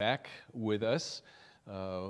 back 0.00 0.30
with 0.54 0.82
us. 0.82 1.20
Uh, 1.70 2.08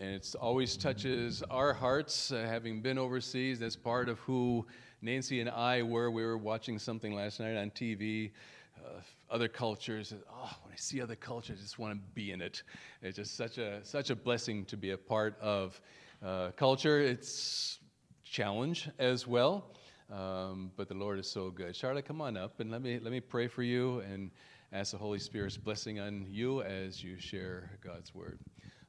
and 0.00 0.14
it 0.14 0.34
always 0.40 0.78
touches 0.78 1.42
our 1.50 1.74
hearts, 1.74 2.32
uh, 2.32 2.46
having 2.48 2.80
been 2.80 2.96
overseas. 2.96 3.60
That's 3.60 3.76
part 3.76 4.08
of 4.08 4.18
who 4.20 4.66
Nancy 5.02 5.40
and 5.40 5.50
I 5.50 5.82
were. 5.82 6.10
We 6.10 6.24
were 6.24 6.38
watching 6.38 6.78
something 6.78 7.14
last 7.14 7.38
night 7.38 7.54
on 7.54 7.70
TV. 7.70 8.30
Uh, 8.78 9.02
other 9.30 9.46
cultures. 9.46 10.14
Oh, 10.32 10.50
when 10.62 10.72
I 10.72 10.76
see 10.76 11.02
other 11.02 11.14
cultures, 11.14 11.58
I 11.60 11.62
just 11.62 11.78
want 11.78 11.92
to 11.94 12.00
be 12.14 12.32
in 12.32 12.40
it. 12.40 12.62
It's 13.02 13.16
just 13.16 13.36
such 13.36 13.58
a 13.58 13.84
such 13.84 14.08
a 14.08 14.16
blessing 14.16 14.64
to 14.64 14.78
be 14.78 14.92
a 14.92 14.98
part 14.98 15.38
of 15.38 15.78
uh, 16.24 16.52
culture. 16.56 16.98
It's 16.98 17.78
challenge 18.24 18.88
as 18.98 19.26
well, 19.26 19.66
um, 20.10 20.72
but 20.78 20.88
the 20.88 20.94
Lord 20.94 21.18
is 21.18 21.30
so 21.30 21.50
good. 21.50 21.76
Charlotte, 21.76 22.06
come 22.06 22.22
on 22.22 22.38
up 22.38 22.58
and 22.60 22.70
let 22.70 22.80
me 22.80 22.98
let 22.98 23.12
me 23.12 23.20
pray 23.20 23.48
for 23.48 23.62
you 23.62 24.00
and 24.00 24.30
ask 24.74 24.92
the 24.92 24.98
Holy 24.98 25.18
Spirit's 25.18 25.58
blessing 25.58 26.00
on 26.00 26.24
you 26.30 26.62
as 26.62 27.04
you 27.04 27.18
share 27.18 27.70
God's 27.84 28.14
word. 28.14 28.38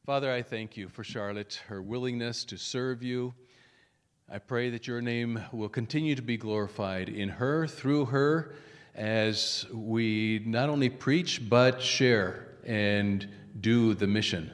Father, 0.06 0.32
I 0.32 0.42
thank 0.42 0.78
you 0.78 0.88
for 0.88 1.04
Charlotte, 1.04 1.62
her 1.68 1.82
willingness 1.82 2.46
to 2.46 2.58
serve 2.58 3.04
you. 3.04 3.34
I 4.32 4.38
pray 4.40 4.70
that 4.70 4.88
your 4.88 5.02
name 5.02 5.44
will 5.52 5.68
continue 5.68 6.16
to 6.16 6.22
be 6.22 6.38
glorified 6.38 7.10
in 7.10 7.28
her, 7.28 7.68
through 7.68 8.06
her, 8.06 8.56
as 8.96 9.66
we 9.74 10.42
not 10.46 10.70
only 10.70 10.90
preach, 10.90 11.50
but 11.50 11.82
share 11.82 12.48
and 12.66 13.28
do 13.60 13.94
the 13.94 14.08
mission. 14.08 14.52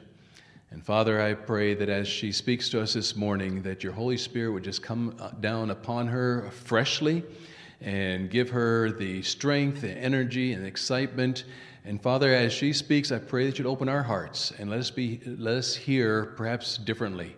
And 0.72 0.84
Father, 0.84 1.22
I 1.22 1.36
pray 1.36 1.76
that 1.76 1.90
as 1.90 2.08
she 2.08 2.32
speaks 2.32 2.70
to 2.70 2.82
us 2.82 2.94
this 2.94 3.16
morning, 3.16 3.62
that 3.62 3.84
your 3.84 3.94
Holy 3.94 4.18
Spirit 4.18 4.52
would 4.54 4.64
just 4.64 4.82
come 4.82 5.16
uh, 5.20 5.30
down 5.40 5.70
upon 5.70 6.08
her 6.08 6.50
freshly 6.50 7.24
and 7.82 8.30
give 8.30 8.50
her 8.50 8.92
the 8.92 9.22
strength, 9.22 9.82
the 9.82 9.92
energy, 9.92 10.54
and 10.54 10.66
excitement. 10.66 11.46
And 11.86 12.02
Father, 12.02 12.34
as 12.34 12.52
she 12.52 12.74
speaks, 12.74 13.12
I 13.12 13.20
pray 13.20 13.46
that 13.46 13.58
you'd 13.58 13.68
open 13.68 13.88
our 13.88 14.04
hearts 14.04 14.52
and 14.60 14.70
let 14.70 14.80
us 14.80 14.92
be 14.92 15.22
let 15.26 15.56
us 15.56 15.76
hear 15.76 16.34
perhaps 16.38 16.78
differently 16.78 17.36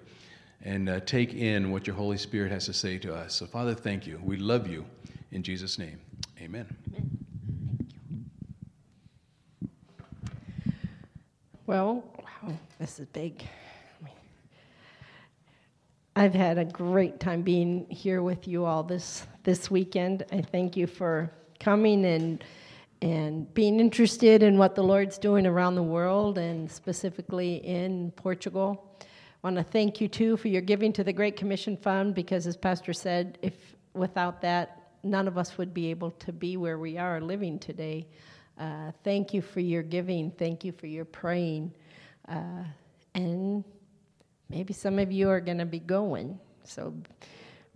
and 0.64 0.90
uh, 0.90 1.00
take 1.02 1.34
in 1.34 1.72
what 1.72 1.88
your 1.88 1.96
Holy 1.96 2.18
Spirit 2.18 2.52
has 2.52 2.66
to 2.66 2.74
say 2.74 2.98
to 3.00 3.14
us. 3.14 3.36
So, 3.36 3.46
Father, 3.46 3.74
thank 3.74 4.06
you. 4.06 4.20
We 4.24 4.38
love 4.38 4.68
you. 4.68 4.86
In 5.32 5.44
Jesus' 5.44 5.80
name, 5.80 6.00
amen. 6.42 6.68
amen. 6.88 7.18
Well, 11.66 12.04
wow, 12.20 12.54
this 12.80 13.00
is 13.00 13.06
big. 13.08 13.44
I've 16.22 16.36
had 16.36 16.60
a 16.60 16.66
great 16.66 17.20
time 17.20 17.42
being 17.42 17.88
here 17.90 18.22
with 18.22 18.48
you 18.48 18.64
all 18.64 18.84
this 18.84 19.26
this 19.42 19.72
weekend. 19.72 20.24
I 20.32 20.44
thank 20.44 20.78
you 20.78 20.86
for 20.86 21.32
coming 21.60 22.06
and 22.06 22.44
and 23.02 23.52
being 23.56 23.80
interested 23.80 24.44
in 24.44 24.60
what 24.60 24.76
the 24.76 24.84
Lord's 24.84 25.18
doing 25.18 25.48
around 25.48 25.74
the 25.74 25.82
world 25.82 26.38
and 26.38 26.70
specifically 26.70 27.56
in 27.66 28.12
Portugal. 28.12 29.00
I 29.02 29.06
want 29.42 29.56
to 29.56 29.64
thank 29.64 30.00
you 30.00 30.08
too 30.08 30.38
for 30.38 30.48
your 30.48 30.62
giving 30.62 30.94
to 30.94 31.04
the 31.04 31.12
Great 31.12 31.38
Commission 31.38 31.76
Fund 31.76 32.14
because, 32.14 32.46
as 32.46 32.56
Pastor 32.56 32.94
said, 32.94 33.40
if 33.42 33.56
without 33.96 34.42
that, 34.42 34.92
none 35.02 35.28
of 35.28 35.40
us 35.40 35.58
would 35.58 35.74
be 35.74 35.90
able 35.90 36.12
to 36.12 36.32
be 36.32 36.56
where 36.56 36.78
we 36.78 37.00
are 37.00 37.20
living 37.20 37.58
today. 37.58 38.06
Uh, 38.60 38.92
thank 39.04 39.34
you 39.34 39.42
for 39.42 39.60
your 39.60 39.82
giving. 39.82 40.30
Thank 40.30 40.64
you 40.66 40.72
for 40.72 40.86
your 40.86 41.06
praying. 41.06 41.74
Uh, 42.30 42.66
and 43.16 43.64
maybe 44.52 44.74
some 44.74 45.00
of 45.00 45.12
you 45.12 45.30
are 45.30 45.42
going 45.42 45.58
to 45.58 45.66
be 45.66 45.80
going. 45.80 46.40
So 46.64 46.94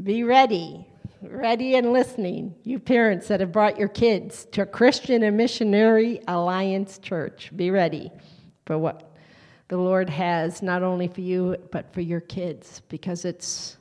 be 0.04 0.24
ready 0.24 0.86
ready 1.30 1.76
and 1.76 1.92
listening, 1.92 2.56
you 2.64 2.80
parents 2.80 3.28
that 3.28 3.40
have 3.40 3.52
brought 3.52 3.80
your 3.80 3.88
kids 3.88 4.46
to 4.52 4.66
Christian 4.66 5.24
and 5.24 5.38
Missionary 5.38 6.20
Alliance 6.28 6.98
Church. 7.00 7.52
Be 7.56 7.72
ready 7.72 8.12
for 8.66 8.78
what 8.78 9.16
the 9.68 9.78
Lord 9.78 10.10
has, 10.10 10.62
not 10.62 10.84
only 10.84 11.08
for 11.08 11.22
you, 11.22 11.58
but 11.72 11.94
for 11.94 12.02
your 12.02 12.22
kids, 12.22 12.82
because 12.90 13.26
it's 13.26 13.78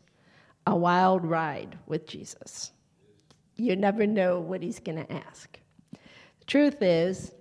a 0.67 0.75
wild 0.75 1.25
ride 1.25 1.79
with 1.87 2.07
Jesus. 2.07 2.73
You 3.57 3.77
never 3.77 4.07
know 4.07 4.41
what 4.41 4.63
He's 4.63 4.81
going 4.81 5.05
to 5.05 5.13
ask. 5.13 5.59
The 5.93 6.47
truth 6.47 6.81
is, 6.81 7.33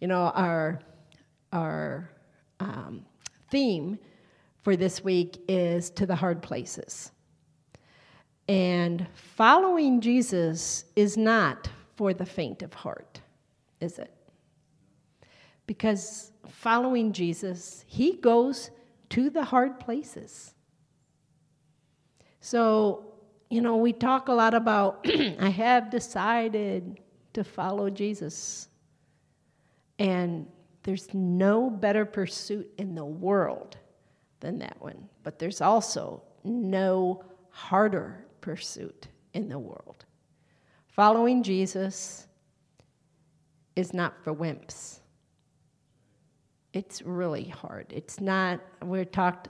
you 0.00 0.08
know, 0.08 0.32
our, 0.34 0.80
our 1.52 2.10
um, 2.58 3.04
theme 3.50 3.98
for 4.62 4.76
this 4.76 5.02
week 5.02 5.38
is 5.48 5.90
to 5.90 6.06
the 6.06 6.16
hard 6.16 6.42
places. 6.42 7.10
And 8.48 9.06
following 9.14 10.00
Jesus 10.00 10.84
is 10.96 11.16
not 11.16 11.68
for 11.96 12.14
the 12.14 12.26
faint 12.26 12.62
of 12.62 12.72
heart, 12.72 13.20
is 13.80 13.98
it? 13.98 14.12
Because 15.66 16.32
following 16.48 17.12
Jesus, 17.12 17.84
he 17.86 18.16
goes 18.16 18.70
to 19.10 19.30
the 19.30 19.44
hard 19.44 19.78
places. 19.78 20.54
So, 22.40 23.04
you 23.50 23.60
know, 23.60 23.76
we 23.76 23.92
talk 23.92 24.28
a 24.28 24.32
lot 24.32 24.54
about, 24.54 25.06
I 25.40 25.48
have 25.48 25.90
decided 25.90 27.00
to 27.34 27.44
follow 27.44 27.90
Jesus. 27.90 28.68
And 29.98 30.46
there's 30.82 31.12
no 31.14 31.70
better 31.70 32.04
pursuit 32.04 32.68
in 32.78 32.94
the 32.94 33.04
world 33.04 33.76
than 34.42 34.58
that 34.58 34.76
one. 34.80 35.08
But 35.22 35.38
there's 35.38 35.62
also 35.62 36.22
no 36.44 37.24
harder 37.48 38.26
pursuit 38.42 39.08
in 39.32 39.48
the 39.48 39.58
world. 39.58 40.04
Following 40.88 41.42
Jesus 41.42 42.26
is 43.74 43.94
not 43.94 44.22
for 44.22 44.34
wimps. 44.34 44.98
It's 46.74 47.00
really 47.02 47.44
hard. 47.44 47.86
It's 47.90 48.20
not, 48.20 48.60
we 48.82 49.04
talked 49.06 49.48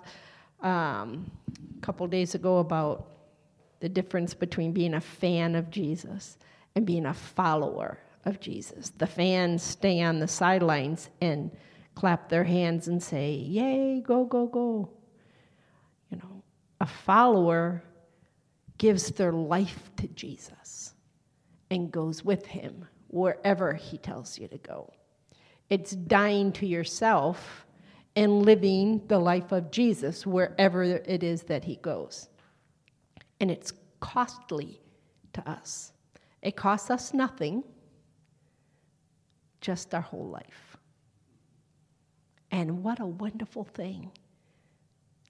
um, 0.61 1.31
a 1.77 1.81
couple 1.81 2.07
days 2.07 2.35
ago 2.35 2.59
about 2.59 3.09
the 3.81 3.89
difference 3.89 4.35
between 4.35 4.73
being 4.73 4.95
a 4.95 5.01
fan 5.01 5.57
of 5.57 5.71
Jesus 5.71 6.39
and 6.77 6.87
being 6.87 7.07
a 7.07 7.15
follower 7.15 7.99
of 8.25 8.39
Jesus. 8.39 8.91
The 8.91 9.07
fans 9.07 9.63
stay 9.63 10.03
on 10.03 10.21
the 10.21 10.29
sidelines 10.29 11.11
and 11.21 11.51
clap 11.95 12.29
their 12.29 12.45
hands 12.45 12.89
and 12.89 13.03
say, 13.03 13.33
Yay, 13.33 14.01
go, 14.01 14.25
go, 14.25 14.47
go. 14.47 14.91
You 16.11 16.19
know, 16.19 16.43
a 16.81 16.87
follower 16.87 17.83
gives 18.79 19.11
their 19.11 19.33
life 19.33 19.91
to 19.97 20.09
Jesus 20.09 20.95
and 21.71 21.93
goes 21.93 22.25
with 22.25 22.47
him 22.47 22.87
wherever 23.09 23.75
he 23.75 23.99
tells 23.99 24.39
you 24.39 24.49
to 24.49 24.59
go. 24.59 24.93
It's 25.71 25.93
dying 25.93 26.53
to 26.53 26.67
yourself 26.67 27.67
and 28.17 28.43
living 28.43 29.03
the 29.07 29.19
life 29.19 29.53
of 29.53 29.71
Jesus 29.71 30.27
wherever 30.27 30.83
it 30.83 31.23
is 31.23 31.45
that 31.45 31.65
he 31.65 31.77
goes. 31.77 32.29
And 33.41 33.51
it's 33.51 33.73
costly 34.01 34.81
to 35.33 35.49
us. 35.49 35.93
It 36.43 36.57
costs 36.57 36.91
us 36.91 37.15
nothing, 37.15 37.65
just 39.61 39.95
our 39.95 40.01
whole 40.01 40.29
life. 40.29 40.72
And 42.53 42.85
what 42.85 43.01
a 43.01 43.07
wonderful 43.07 43.65
thing 43.65 44.13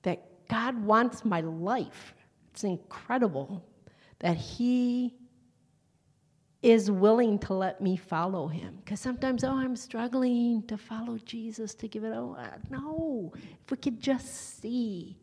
that 0.03 0.49
God 0.49 0.85
wants 0.85 1.25
my 1.25 1.41
life 1.41 2.15
it's 2.53 2.65
incredible 2.65 3.65
that 4.19 4.37
He 4.37 5.15
is 6.63 6.91
willing 6.91 7.39
to 7.41 7.55
let 7.55 7.81
me 7.81 7.97
follow 7.97 8.47
Him. 8.47 8.79
Because 8.85 9.01
sometimes, 9.01 9.43
oh, 9.43 9.57
I'm 9.57 9.75
struggling 9.75 10.63
to 10.65 10.77
follow 10.77 11.19
Jesus, 11.25 11.75
to 11.77 11.89
give 11.89 12.05
it 12.05 12.13
all. 12.13 12.39
No, 12.71 13.33
if 13.35 13.71
we 13.71 13.77
could 13.79 14.01
just 14.01 14.61
see 14.61 15.17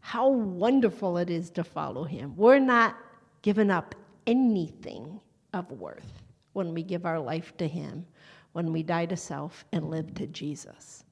how 0.00 0.28
wonderful 0.28 1.16
it 1.18 1.30
is 1.30 1.50
to 1.50 1.64
follow 1.64 2.04
Him, 2.04 2.36
we're 2.36 2.58
not 2.60 2.96
giving 3.42 3.70
up 3.70 3.94
anything 4.26 5.20
of 5.54 5.70
worth 5.72 6.22
when 6.52 6.74
we 6.74 6.82
give 6.82 7.06
our 7.06 7.18
life 7.18 7.56
to 7.56 7.66
Him, 7.66 8.06
when 8.52 8.72
we 8.72 8.82
die 8.82 9.06
to 9.06 9.16
self 9.16 9.64
and 9.72 9.90
live 9.90 10.14
to 10.14 10.26
Jesus. 10.26 11.02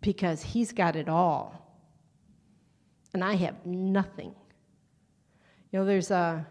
Because 0.00 0.42
He's 0.42 0.72
got 0.72 0.96
it 0.96 1.08
all 1.08 1.66
and 3.16 3.24
I 3.24 3.34
have 3.36 3.64
nothing. 3.64 4.34
You 5.72 5.78
know, 5.78 5.86
there's 5.86 6.10
a, 6.10 6.46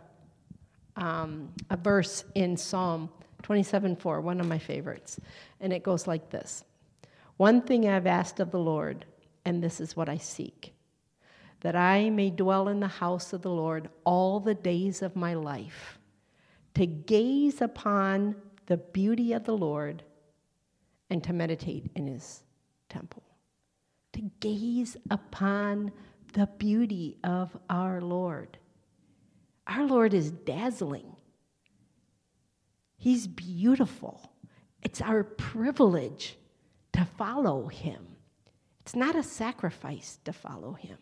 um, 0.95 1.49
a 1.69 1.77
verse 1.77 2.23
in 2.33 2.57
Psalm 2.57 3.07
27 3.43 3.95
4, 3.95 4.19
one 4.21 4.39
of 4.39 4.47
my 4.47 4.57
favorites, 4.57 5.19
and 5.61 5.71
it 5.71 5.83
goes 5.83 6.07
like 6.07 6.31
this 6.31 6.63
One 7.37 7.61
thing 7.61 7.87
I've 7.87 8.07
asked 8.07 8.39
of 8.39 8.49
the 8.49 8.57
Lord, 8.57 9.05
and 9.45 9.61
this 9.61 9.79
is 9.79 9.95
what 9.95 10.09
I 10.09 10.17
seek, 10.17 10.73
that 11.61 11.75
I 11.75 12.09
may 12.09 12.31
dwell 12.31 12.67
in 12.67 12.79
the 12.79 12.87
house 12.87 13.31
of 13.31 13.43
the 13.43 13.51
Lord 13.51 13.87
all 14.03 14.39
the 14.39 14.55
days 14.55 15.03
of 15.03 15.15
my 15.15 15.35
life, 15.35 15.99
to 16.73 16.87
gaze 16.87 17.61
upon 17.61 18.35
the 18.65 18.77
beauty 18.77 19.33
of 19.33 19.43
the 19.43 19.55
Lord 19.55 20.01
and 21.11 21.23
to 21.23 21.31
meditate 21.31 21.91
in 21.95 22.07
his 22.07 22.41
temple. 22.89 23.21
To 24.15 24.31
gaze 24.39 24.97
upon 25.09 25.91
the 26.33 26.47
beauty 26.57 27.17
of 27.23 27.55
our 27.69 28.01
Lord. 28.01 28.57
Our 29.67 29.85
Lord 29.85 30.13
is 30.13 30.31
dazzling, 30.31 31.15
He's 32.97 33.27
beautiful. 33.27 34.31
It's 34.81 35.01
our 35.01 35.23
privilege 35.23 36.37
to 36.93 37.05
follow 37.17 37.67
him. 37.67 38.15
It's 38.81 38.95
not 38.95 39.15
a 39.15 39.23
sacrifice 39.23 40.19
to 40.25 40.33
follow 40.33 40.73
him. 40.73 40.97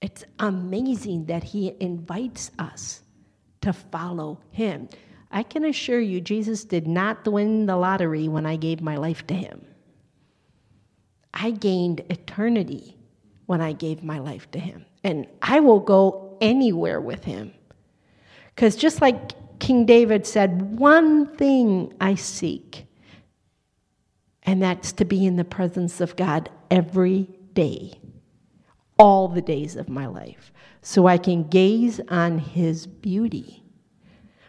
It's 0.00 0.24
amazing 0.38 1.26
that 1.26 1.42
he 1.44 1.74
invites 1.80 2.50
us 2.58 3.02
to 3.60 3.72
follow 3.72 4.40
him. 4.50 4.88
I 5.30 5.42
can 5.42 5.64
assure 5.64 6.00
you, 6.00 6.20
Jesus 6.20 6.64
did 6.64 6.86
not 6.86 7.26
win 7.26 7.66
the 7.66 7.76
lottery 7.76 8.28
when 8.28 8.46
I 8.46 8.56
gave 8.56 8.80
my 8.80 8.96
life 8.96 9.26
to 9.26 9.34
him. 9.34 9.64
I 11.40 11.52
gained 11.52 12.00
eternity 12.10 12.96
when 13.46 13.60
I 13.60 13.72
gave 13.72 14.02
my 14.02 14.18
life 14.18 14.50
to 14.50 14.58
him. 14.58 14.84
And 15.04 15.26
I 15.40 15.60
will 15.60 15.80
go 15.80 16.36
anywhere 16.40 17.00
with 17.00 17.22
him. 17.24 17.52
Because 18.54 18.74
just 18.74 19.00
like 19.00 19.58
King 19.60 19.86
David 19.86 20.26
said, 20.26 20.78
one 20.78 21.34
thing 21.36 21.94
I 22.00 22.16
seek, 22.16 22.86
and 24.42 24.60
that's 24.62 24.92
to 24.94 25.04
be 25.04 25.24
in 25.24 25.36
the 25.36 25.44
presence 25.44 26.00
of 26.00 26.16
God 26.16 26.50
every 26.70 27.28
day, 27.52 27.92
all 28.98 29.28
the 29.28 29.40
days 29.40 29.76
of 29.76 29.88
my 29.88 30.06
life, 30.06 30.52
so 30.82 31.06
I 31.06 31.18
can 31.18 31.44
gaze 31.44 32.00
on 32.08 32.38
his 32.38 32.86
beauty. 32.86 33.62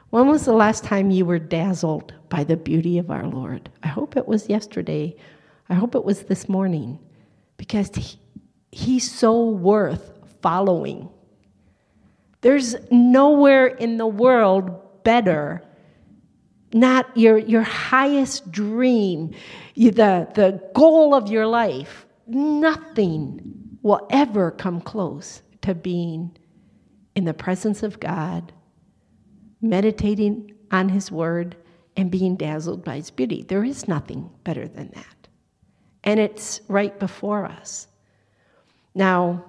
When 0.09 0.27
was 0.27 0.45
the 0.45 0.53
last 0.53 0.83
time 0.83 1.11
you 1.11 1.25
were 1.25 1.39
dazzled 1.39 2.13
by 2.29 2.43
the 2.43 2.57
beauty 2.57 2.97
of 2.97 3.11
our 3.11 3.27
Lord? 3.27 3.69
I 3.83 3.87
hope 3.89 4.17
it 4.17 4.27
was 4.27 4.49
yesterday. 4.49 5.15
I 5.69 5.75
hope 5.75 5.95
it 5.95 6.03
was 6.03 6.23
this 6.23 6.49
morning 6.49 6.99
because 7.57 7.91
he, 7.93 8.19
he's 8.71 9.09
so 9.09 9.49
worth 9.49 10.11
following. 10.41 11.09
There's 12.41 12.75
nowhere 12.89 13.67
in 13.67 13.97
the 13.97 14.07
world 14.07 15.03
better, 15.03 15.61
not 16.73 17.15
your, 17.15 17.37
your 17.37 17.61
highest 17.61 18.51
dream, 18.51 19.35
the, 19.75 20.27
the 20.33 20.61
goal 20.73 21.13
of 21.13 21.29
your 21.29 21.45
life. 21.45 22.05
Nothing 22.25 23.41
will 23.81 24.07
ever 24.09 24.51
come 24.51 24.81
close 24.81 25.41
to 25.61 25.75
being 25.75 26.37
in 27.15 27.25
the 27.25 27.33
presence 27.33 27.83
of 27.83 27.99
God, 27.99 28.53
meditating 29.61 30.53
on 30.71 30.89
His 30.89 31.11
Word, 31.11 31.57
and 31.97 32.09
being 32.09 32.37
dazzled 32.37 32.85
by 32.85 32.97
His 32.97 33.11
beauty. 33.11 33.43
There 33.43 33.63
is 33.63 33.87
nothing 33.87 34.29
better 34.43 34.67
than 34.67 34.91
that. 34.95 35.18
And 36.03 36.19
it's 36.19 36.61
right 36.67 36.97
before 36.99 37.45
us. 37.45 37.87
Now, 38.95 39.43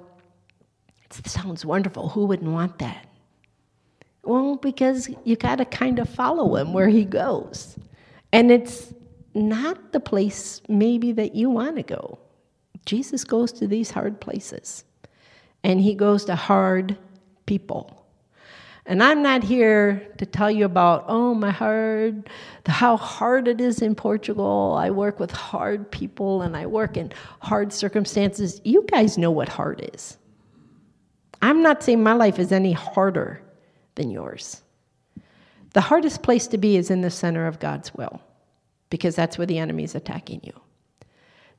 it 1.19 1.27
sounds 1.29 1.65
wonderful. 1.65 2.09
Who 2.09 2.27
wouldn't 2.27 2.51
want 2.51 2.79
that? 2.79 3.07
Well, 4.23 4.57
because 4.57 5.09
you 5.25 5.37
got 5.37 5.57
to 5.57 5.65
kind 5.65 5.99
of 5.99 6.09
follow 6.09 6.57
him 6.57 6.73
where 6.73 6.89
he 6.89 7.05
goes. 7.05 7.77
And 8.33 8.51
it's 8.51 8.93
not 9.35 9.93
the 9.93 10.01
place 10.01 10.61
maybe 10.69 11.13
that 11.13 11.35
you 11.35 11.51
want 11.51 11.77
to 11.77 11.83
go. 11.83 12.19
Jesus 12.87 13.25
goes 13.25 13.53
to 13.53 13.67
these 13.67 13.91
hard 13.91 14.21
places, 14.21 14.85
and 15.63 15.81
he 15.81 15.95
goes 15.95 16.25
to 16.25 16.35
hard 16.35 16.97
people. 17.47 18.00
And 18.87 19.03
I'm 19.03 19.23
not 19.23 19.45
here 19.45 20.09
to 20.19 20.27
tell 20.27 20.51
you 20.51 20.65
about, 20.65 21.05
oh, 21.07 21.35
my 21.35 21.51
hard, 21.51 22.29
how 22.67 22.97
hard 22.97 23.47
it 23.47 23.61
is 23.61 23.83
in 23.83 23.95
Portugal. 23.95 24.77
I 24.79 24.91
work 24.91 25.21
with 25.21 25.31
hard 25.31 25.91
people 25.91 26.43
and 26.43 26.57
I 26.57 26.67
work 26.67 26.97
in 26.97 27.13
hard 27.41 27.73
circumstances. 27.73 28.61
You 28.65 28.85
guys 28.91 29.19
know 29.19 29.31
what 29.31 29.49
hard 29.49 29.91
is. 29.95 30.17
I'm 31.43 31.63
not 31.63 31.83
saying 31.83 32.03
my 32.03 32.15
life 32.15 32.39
is 32.39 32.53
any 32.53 32.73
harder 32.73 33.43
than 33.95 34.11
yours. 34.11 34.63
The 35.73 35.81
hardest 35.81 36.23
place 36.23 36.47
to 36.49 36.59
be 36.59 36.77
is 36.77 36.91
in 36.91 37.03
the 37.03 37.11
center 37.11 37.47
of 37.47 37.61
God's 37.61 37.95
will, 37.95 38.21
because 38.89 39.15
that's 39.15 39.39
where 39.39 39.47
the 39.47 39.59
enemy 39.59 39.85
is 39.85 39.95
attacking 39.95 40.41
you. 40.43 40.59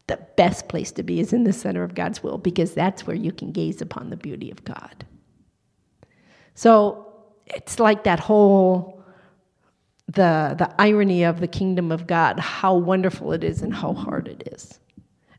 The 0.08 0.20
best 0.36 0.68
place 0.68 0.92
to 0.94 1.04
be 1.04 1.20
is 1.20 1.32
in 1.32 1.46
the 1.46 1.54
center 1.54 1.84
of 1.84 1.96
God's 1.96 2.22
will, 2.22 2.38
because 2.38 2.74
that's 2.74 3.08
where 3.08 3.16
you 3.16 3.32
can 3.32 3.52
gaze 3.52 3.82
upon 3.82 4.10
the 4.10 4.18
beauty 4.18 4.52
of 4.52 4.66
God. 4.66 5.06
So 6.56 7.11
it's 7.54 7.80
like 7.80 8.04
that 8.04 8.20
whole 8.20 9.04
the 10.08 10.56
the 10.58 10.74
irony 10.78 11.24
of 11.24 11.40
the 11.40 11.48
kingdom 11.48 11.92
of 11.92 12.08
God, 12.08 12.40
how 12.40 12.76
wonderful 12.76 13.32
it 13.34 13.44
is 13.44 13.62
and 13.62 13.74
how 13.74 13.94
hard 13.94 14.28
it 14.28 14.50
is. 14.52 14.80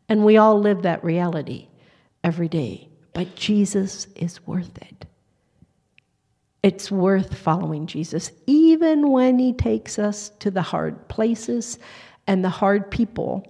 And 0.08 0.24
we 0.24 0.36
all 0.36 0.58
live 0.58 0.82
that 0.82 1.04
reality 1.04 1.68
every 2.24 2.48
day. 2.48 2.88
But 3.14 3.34
Jesus 3.34 4.06
is 4.16 4.46
worth 4.46 4.76
it. 4.78 5.06
It's 6.62 6.90
worth 6.90 7.36
following 7.36 7.86
Jesus, 7.86 8.30
even 8.46 9.10
when 9.10 9.38
he 9.38 9.52
takes 9.52 9.98
us 9.98 10.30
to 10.38 10.50
the 10.50 10.62
hard 10.62 11.08
places 11.08 11.78
and 12.26 12.44
the 12.44 12.48
hard 12.48 12.90
people. 12.90 13.46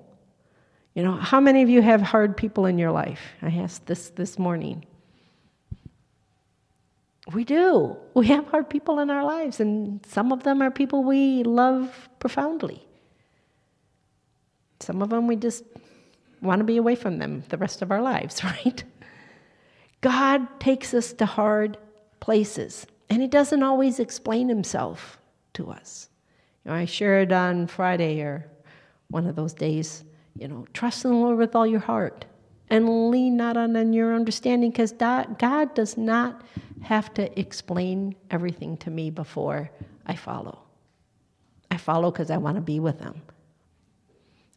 You 0.94 1.02
know, 1.02 1.12
how 1.12 1.40
many 1.40 1.62
of 1.62 1.68
you 1.68 1.82
have 1.82 2.00
hard 2.00 2.36
people 2.36 2.66
in 2.66 2.78
your 2.78 2.90
life? 2.90 3.20
I 3.42 3.48
asked 3.48 3.86
this 3.86 4.10
this 4.10 4.38
morning. 4.38 4.86
We 7.30 7.44
do. 7.44 7.96
We 8.14 8.26
have 8.28 8.48
hard 8.48 8.68
people 8.68 8.98
in 8.98 9.08
our 9.10 9.24
lives, 9.24 9.60
and 9.60 10.04
some 10.06 10.32
of 10.32 10.42
them 10.42 10.60
are 10.60 10.70
people 10.70 11.04
we 11.04 11.44
love 11.44 12.08
profoundly. 12.18 12.84
Some 14.80 15.02
of 15.02 15.10
them 15.10 15.28
we 15.28 15.36
just 15.36 15.62
want 16.40 16.58
to 16.58 16.64
be 16.64 16.76
away 16.76 16.96
from 16.96 17.18
them 17.18 17.44
the 17.48 17.56
rest 17.56 17.82
of 17.82 17.92
our 17.92 18.02
lives, 18.02 18.42
right? 18.44 18.82
God 20.00 20.48
takes 20.58 20.92
us 20.94 21.12
to 21.14 21.26
hard 21.26 21.78
places, 22.18 22.86
and 23.08 23.22
He 23.22 23.28
doesn't 23.28 23.62
always 23.62 24.00
explain 24.00 24.48
Himself 24.48 25.18
to 25.54 25.70
us. 25.70 26.08
You 26.64 26.72
know, 26.72 26.76
I 26.76 26.86
shared 26.86 27.32
on 27.32 27.68
Friday 27.68 28.20
or 28.20 28.50
one 29.08 29.28
of 29.28 29.36
those 29.36 29.52
days, 29.54 30.02
you 30.36 30.48
know, 30.48 30.66
trust 30.72 31.04
in 31.04 31.12
the 31.12 31.16
Lord 31.16 31.38
with 31.38 31.54
all 31.54 31.66
your 31.66 31.80
heart 31.80 32.24
and 32.72 33.10
lean 33.10 33.36
not 33.36 33.58
on 33.58 33.92
your 33.92 34.14
understanding 34.14 34.70
because 34.70 34.92
God 34.92 35.74
does 35.74 35.98
not 35.98 36.40
have 36.80 37.12
to 37.14 37.38
explain 37.38 38.16
everything 38.30 38.78
to 38.78 38.90
me 38.90 39.10
before 39.10 39.70
I 40.06 40.16
follow. 40.16 40.58
I 41.70 41.76
follow 41.76 42.10
because 42.10 42.30
I 42.30 42.38
want 42.38 42.56
to 42.56 42.62
be 42.62 42.80
with 42.80 42.98
Him. 42.98 43.20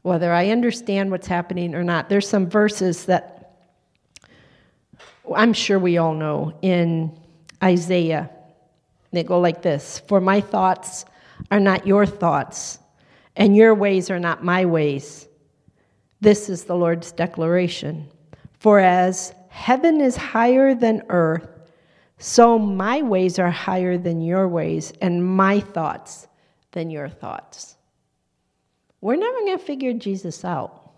Whether 0.01 0.31
I 0.31 0.51
understand 0.51 1.11
what's 1.11 1.27
happening 1.27 1.75
or 1.75 1.83
not, 1.83 2.07
there's 2.07 2.27
some 2.27 2.49
verses 2.49 3.05
that 3.07 3.57
I'm 5.35 5.51
sure 5.51 5.77
we 5.77 5.97
all 5.97 6.13
know 6.13 6.57
in 6.61 7.19
Isaiah. 7.61 8.29
They 9.11 9.23
go 9.23 9.41
like 9.41 9.61
this 9.61 10.01
For 10.07 10.21
my 10.21 10.39
thoughts 10.39 11.03
are 11.51 11.59
not 11.59 11.85
your 11.85 12.05
thoughts, 12.05 12.79
and 13.35 13.57
your 13.57 13.75
ways 13.75 14.09
are 14.09 14.19
not 14.19 14.41
my 14.41 14.63
ways. 14.63 15.24
This 16.25 16.49
is 16.49 16.63
the 16.63 16.75
Lord's 16.75 17.11
declaration. 17.11 18.09
For 18.57 18.79
as 18.79 19.31
heaven 19.49 20.01
is 20.01 20.15
higher 20.15 20.73
than 20.73 21.03
earth, 21.09 21.47
so 22.17 22.57
my 22.57 23.03
ways 23.03 23.37
are 23.37 23.51
higher 23.51 23.95
than 23.95 24.21
your 24.21 24.47
ways, 24.47 24.91
and 25.01 25.23
my 25.23 25.59
thoughts 25.59 26.27
than 26.71 26.89
your 26.89 27.09
thoughts. 27.09 27.77
We're 29.01 29.17
never 29.17 29.37
going 29.41 29.55
to 29.55 29.63
figure 29.63 29.93
Jesus 29.93 30.43
out. 30.43 30.93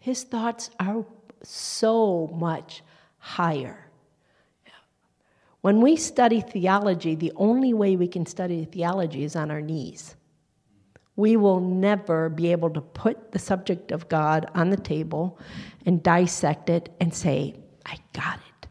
His 0.00 0.22
thoughts 0.24 0.68
are 0.78 1.06
so 1.42 2.26
much 2.34 2.82
higher. 3.16 3.88
When 5.62 5.80
we 5.80 5.96
study 5.96 6.42
theology, 6.42 7.14
the 7.14 7.32
only 7.36 7.72
way 7.72 7.96
we 7.96 8.08
can 8.08 8.26
study 8.26 8.66
theology 8.66 9.24
is 9.24 9.34
on 9.34 9.50
our 9.50 9.62
knees. 9.62 10.14
We 11.16 11.36
will 11.36 11.60
never 11.60 12.28
be 12.28 12.50
able 12.50 12.70
to 12.70 12.80
put 12.80 13.32
the 13.32 13.38
subject 13.38 13.92
of 13.92 14.08
God 14.08 14.50
on 14.54 14.70
the 14.70 14.76
table 14.76 15.38
and 15.86 16.02
dissect 16.02 16.68
it 16.70 16.94
and 17.00 17.14
say, 17.14 17.54
I 17.86 17.98
got 18.12 18.36
it. 18.36 18.68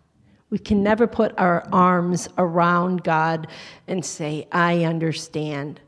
We 0.49 0.59
can 0.59 0.83
never 0.83 1.07
put 1.07 1.33
our 1.39 1.67
arms 1.71 2.29
around 2.37 3.03
God 3.03 3.47
and 3.87 4.05
say, 4.05 4.47
I 4.51 4.83
understand. 4.83 5.79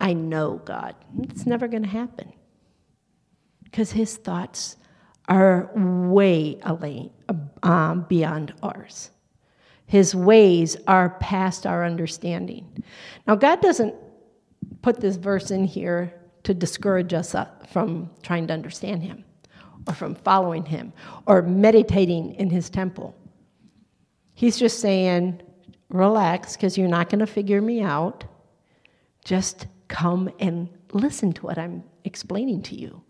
I 0.00 0.14
know 0.14 0.62
God. 0.64 0.94
It's 1.24 1.44
never 1.44 1.68
going 1.68 1.82
to 1.82 1.88
happen 1.88 2.32
because 3.64 3.92
his 3.92 4.16
thoughts 4.16 4.76
are 5.28 5.70
way 5.74 6.60
um, 7.62 8.06
beyond 8.08 8.54
ours. 8.62 9.10
His 9.86 10.14
ways 10.14 10.76
are 10.86 11.10
past 11.20 11.66
our 11.66 11.84
understanding. 11.84 12.84
Now, 13.26 13.34
God 13.34 13.60
doesn't 13.60 13.94
put 14.82 15.00
this 15.00 15.16
verse 15.16 15.50
in 15.50 15.64
here 15.64 16.12
to 16.42 16.54
discourage 16.54 17.12
us 17.12 17.34
uh, 17.34 17.46
from 17.70 18.10
trying 18.22 18.46
to 18.46 18.54
understand 18.54 19.02
Him 19.02 19.24
or 19.86 19.94
from 19.94 20.14
following 20.14 20.64
Him 20.64 20.92
or 21.26 21.42
meditating 21.42 22.34
in 22.34 22.50
His 22.50 22.70
temple. 22.70 23.14
He's 24.34 24.58
just 24.58 24.80
saying, 24.80 25.42
relax, 25.90 26.56
because 26.56 26.78
you're 26.78 26.88
not 26.88 27.10
going 27.10 27.18
to 27.18 27.26
figure 27.26 27.60
me 27.60 27.82
out. 27.82 28.24
Just 29.24 29.66
come 29.88 30.30
and 30.38 30.68
listen 30.92 31.32
to 31.34 31.42
what 31.42 31.58
I'm 31.58 31.84
explaining 32.04 32.62
to 32.62 32.74
you. 32.74 33.02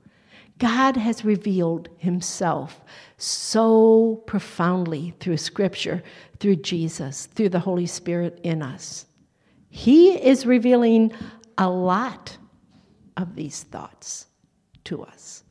God 0.59 0.97
has 0.97 1.25
revealed 1.25 1.89
himself 1.97 2.83
so 3.17 4.23
profoundly 4.27 5.15
through 5.19 5.39
Scripture, 5.39 6.03
through 6.39 6.57
Jesus, 6.57 7.27
through 7.27 7.49
the 7.49 7.61
Holy 7.61 7.87
Spirit 7.87 8.39
in 8.43 8.61
us. 8.61 9.07
He 9.71 10.13
is 10.13 10.45
revealing 10.45 11.13
a 11.61 11.69
lot 11.69 12.37
of 13.19 13.37
these 13.37 13.63
thoughts 13.65 14.27
to 14.85 15.05
us. 15.05 15.45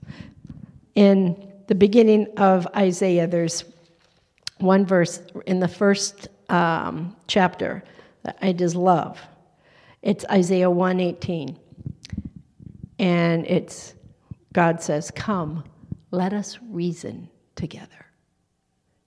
In 0.96 1.54
the 1.68 1.76
beginning 1.76 2.28
of 2.36 2.68
Isaiah, 2.76 3.28
there's 3.28 3.64
one 4.58 4.86
verse 4.86 5.22
in 5.46 5.60
the 5.60 5.68
first 5.68 6.28
um, 6.50 7.16
chapter 7.28 7.84
that 8.24 8.38
I 8.42 8.54
just 8.54 8.76
love. 8.76 9.22
It's 10.02 10.26
Isaiah 10.32 10.70
118. 10.70 11.58
And 12.98 13.46
it's 13.46 13.94
God 14.52 14.82
says, 14.82 15.12
Come, 15.12 15.64
let 16.10 16.34
us 16.34 16.58
reason 16.70 17.30
together. 17.56 18.08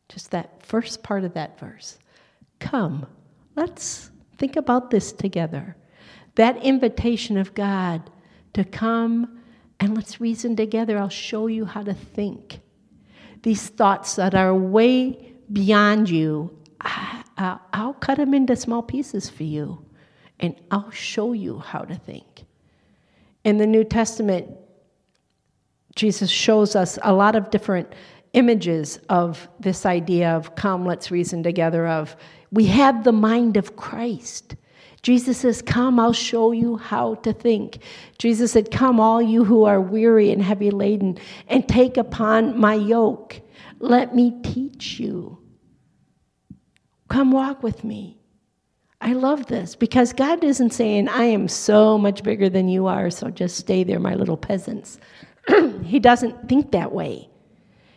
Just 0.08 0.30
that 0.30 0.64
first 0.64 1.02
part 1.02 1.24
of 1.24 1.34
that 1.34 1.58
verse. 1.58 1.98
Come, 2.60 3.06
let's 3.56 4.10
think 4.38 4.54
about 4.54 4.90
this 4.90 5.12
together. 5.12 5.76
That 6.36 6.62
invitation 6.62 7.36
of 7.36 7.54
God 7.54 8.10
to 8.54 8.64
come 8.64 9.40
and 9.80 9.94
let's 9.94 10.20
reason 10.20 10.56
together. 10.56 10.98
I'll 10.98 11.08
show 11.08 11.46
you 11.46 11.64
how 11.64 11.82
to 11.82 11.94
think. 11.94 12.60
These 13.42 13.68
thoughts 13.68 14.16
that 14.16 14.34
are 14.34 14.54
way 14.54 15.34
beyond 15.52 16.08
you, 16.08 16.56
I, 16.80 17.58
will 17.76 17.94
cut 17.94 18.18
them 18.18 18.34
into 18.34 18.54
small 18.56 18.82
pieces 18.82 19.28
for 19.28 19.42
you 19.42 19.84
and 20.38 20.54
I'll 20.70 20.90
show 20.90 21.32
you 21.32 21.58
how 21.58 21.80
to 21.80 21.94
think. 21.94 22.44
In 23.44 23.58
the 23.58 23.66
New 23.66 23.84
Testament, 23.84 24.48
Jesus 25.94 26.30
shows 26.30 26.76
us 26.76 26.98
a 27.02 27.12
lot 27.12 27.36
of 27.36 27.50
different 27.50 27.92
images 28.32 28.98
of 29.08 29.48
this 29.60 29.84
idea 29.84 30.30
of 30.30 30.54
come, 30.54 30.86
let's 30.86 31.10
reason 31.10 31.42
together, 31.42 31.86
of 31.86 32.16
we 32.50 32.66
have 32.66 33.04
the 33.04 33.12
mind 33.12 33.56
of 33.56 33.76
Christ. 33.76 34.56
Jesus 35.02 35.38
says, 35.38 35.62
Come, 35.62 35.98
I'll 35.98 36.12
show 36.12 36.52
you 36.52 36.76
how 36.76 37.16
to 37.16 37.32
think. 37.32 37.78
Jesus 38.18 38.52
said, 38.52 38.70
Come, 38.70 39.00
all 39.00 39.20
you 39.20 39.44
who 39.44 39.64
are 39.64 39.80
weary 39.80 40.30
and 40.30 40.42
heavy 40.42 40.70
laden, 40.70 41.18
and 41.48 41.68
take 41.68 41.96
upon 41.96 42.58
my 42.58 42.74
yoke. 42.74 43.40
Let 43.80 44.14
me 44.14 44.40
teach 44.42 45.00
you. 45.00 45.38
Come 47.08 47.32
walk 47.32 47.62
with 47.62 47.82
me. 47.82 48.18
I 49.00 49.14
love 49.14 49.46
this 49.46 49.74
because 49.74 50.12
God 50.12 50.44
isn't 50.44 50.72
saying, 50.72 51.08
I 51.08 51.24
am 51.24 51.48
so 51.48 51.98
much 51.98 52.22
bigger 52.22 52.48
than 52.48 52.68
you 52.68 52.86
are, 52.86 53.10
so 53.10 53.30
just 53.30 53.56
stay 53.56 53.82
there, 53.82 53.98
my 53.98 54.14
little 54.14 54.36
peasants. 54.36 55.00
he 55.82 55.98
doesn't 55.98 56.48
think 56.48 56.70
that 56.70 56.92
way. 56.92 57.28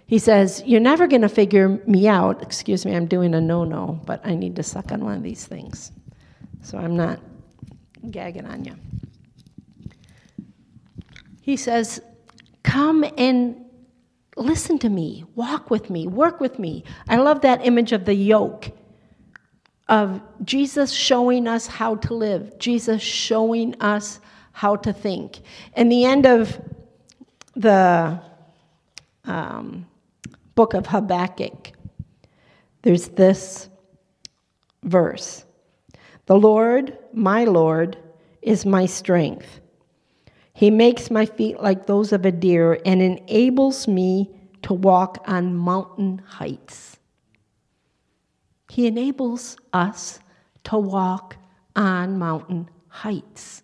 He 0.07 0.17
says, 0.17 0.63
You're 0.65 0.81
never 0.81 1.05
going 1.05 1.21
to 1.21 1.29
figure 1.29 1.69
me 1.85 2.07
out. 2.07 2.41
Excuse 2.41 2.83
me, 2.83 2.95
I'm 2.95 3.05
doing 3.05 3.35
a 3.35 3.41
no 3.41 3.63
no, 3.63 4.01
but 4.05 4.25
I 4.25 4.33
need 4.33 4.55
to 4.55 4.63
suck 4.63 4.91
on 4.91 5.05
one 5.05 5.13
of 5.13 5.23
these 5.23 5.45
things. 5.45 5.91
So 6.65 6.79
I'm 6.79 6.95
not 6.95 7.19
gagging 8.09 8.47
on 8.47 8.65
you. 8.65 8.75
He 11.39 11.57
says, 11.57 12.01
Come 12.63 13.05
and 13.19 13.63
listen 14.35 14.79
to 14.79 14.89
me, 14.89 15.25
walk 15.35 15.69
with 15.69 15.91
me, 15.91 16.07
work 16.07 16.39
with 16.39 16.57
me. 16.57 16.83
I 17.07 17.17
love 17.17 17.41
that 17.41 17.63
image 17.63 17.91
of 17.91 18.05
the 18.05 18.15
yoke 18.15 18.71
of 19.87 20.19
Jesus 20.43 20.91
showing 20.91 21.47
us 21.47 21.67
how 21.67 21.97
to 21.97 22.15
live, 22.15 22.57
Jesus 22.57 22.99
showing 22.99 23.79
us 23.79 24.19
how 24.51 24.75
to 24.77 24.91
think. 24.91 25.41
In 25.77 25.89
the 25.89 26.03
end 26.03 26.25
of 26.25 26.59
the 27.55 28.19
um, 29.25 29.85
book 30.55 30.73
of 30.73 30.87
Habakkuk, 30.87 31.73
there's 32.81 33.09
this 33.09 33.69
verse 34.81 35.44
The 36.25 36.35
Lord, 36.35 36.97
my 37.13 37.43
Lord, 37.43 37.97
is 38.41 38.65
my 38.65 38.85
strength. 38.85 39.59
He 40.53 40.71
makes 40.71 41.11
my 41.11 41.25
feet 41.25 41.59
like 41.59 41.85
those 41.85 42.13
of 42.13 42.25
a 42.25 42.31
deer 42.31 42.79
and 42.85 43.01
enables 43.01 43.87
me 43.87 44.29
to 44.63 44.73
walk 44.73 45.23
on 45.27 45.55
mountain 45.55 46.21
heights. 46.25 46.97
He 48.69 48.87
enables 48.87 49.57
us 49.73 50.19
to 50.63 50.77
walk 50.77 51.37
on 51.75 52.17
mountain 52.17 52.69
heights. 52.87 53.63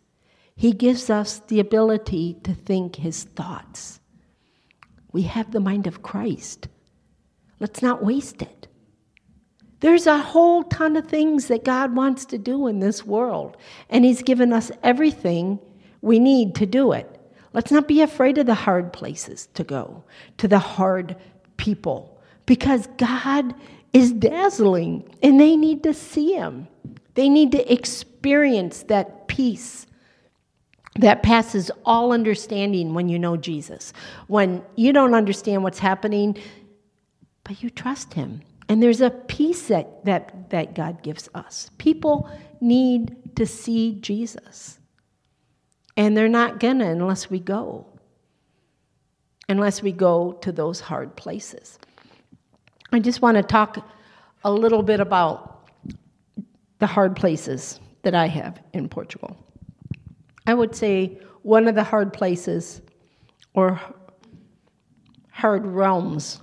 He 0.55 0.73
gives 0.73 1.09
us 1.09 1.39
the 1.47 1.59
ability 1.59 2.37
to 2.43 2.53
think 2.53 2.97
his 2.97 3.23
thoughts. 3.23 3.99
We 5.11 5.23
have 5.23 5.51
the 5.51 5.59
mind 5.59 5.87
of 5.87 6.03
Christ. 6.03 6.67
Let's 7.59 7.81
not 7.81 8.03
waste 8.03 8.41
it. 8.41 8.67
There's 9.81 10.07
a 10.07 10.17
whole 10.17 10.63
ton 10.63 10.95
of 10.95 11.07
things 11.07 11.47
that 11.47 11.65
God 11.65 11.95
wants 11.95 12.25
to 12.25 12.37
do 12.37 12.67
in 12.67 12.79
this 12.79 13.05
world, 13.05 13.57
and 13.89 14.05
He's 14.05 14.21
given 14.21 14.53
us 14.53 14.71
everything 14.81 15.59
we 16.01 16.17
need 16.19 16.55
to 16.55 16.65
do 16.65 16.93
it. 16.93 17.19
Let's 17.53 17.71
not 17.71 17.87
be 17.87 18.01
afraid 18.01 18.37
of 18.37 18.45
the 18.45 18.53
hard 18.53 18.93
places 18.93 19.49
to 19.55 19.63
go, 19.63 20.03
to 20.37 20.47
the 20.47 20.59
hard 20.59 21.17
people, 21.57 22.21
because 22.45 22.87
God 22.97 23.53
is 23.93 24.13
dazzling, 24.13 25.13
and 25.21 25.39
they 25.39 25.57
need 25.57 25.83
to 25.83 25.93
see 25.93 26.33
him. 26.33 26.67
They 27.15 27.27
need 27.27 27.51
to 27.51 27.73
experience 27.73 28.83
that 28.83 29.27
peace 29.27 29.85
that 30.95 31.23
passes 31.23 31.71
all 31.85 32.13
understanding 32.13 32.93
when 32.93 33.09
you 33.09 33.19
know 33.19 33.35
Jesus. 33.35 33.93
When 34.27 34.63
you 34.75 34.93
don't 34.93 35.13
understand 35.13 35.63
what's 35.63 35.79
happening, 35.79 36.37
but 37.43 37.61
you 37.63 37.69
trust 37.69 38.13
him. 38.13 38.41
And 38.71 38.81
there's 38.81 39.01
a 39.01 39.09
peace 39.09 39.67
that, 39.67 40.05
that, 40.05 40.49
that 40.51 40.75
God 40.75 41.03
gives 41.03 41.27
us. 41.35 41.69
People 41.77 42.29
need 42.61 43.35
to 43.35 43.45
see 43.45 43.95
Jesus. 43.95 44.79
And 45.97 46.15
they're 46.15 46.29
not 46.29 46.61
gonna 46.61 46.89
unless 46.89 47.29
we 47.29 47.41
go, 47.41 47.85
unless 49.49 49.83
we 49.83 49.91
go 49.91 50.31
to 50.41 50.53
those 50.53 50.79
hard 50.79 51.17
places. 51.17 51.79
I 52.93 52.99
just 52.99 53.21
want 53.21 53.35
to 53.35 53.43
talk 53.43 53.85
a 54.45 54.51
little 54.53 54.83
bit 54.83 55.01
about 55.01 55.69
the 56.79 56.87
hard 56.87 57.17
places 57.17 57.81
that 58.03 58.15
I 58.15 58.27
have 58.27 58.61
in 58.71 58.87
Portugal. 58.87 59.35
I 60.47 60.53
would 60.53 60.73
say 60.73 61.19
one 61.41 61.67
of 61.67 61.75
the 61.75 61.83
hard 61.83 62.13
places 62.13 62.81
or 63.53 63.81
hard 65.29 65.65
realms 65.65 66.39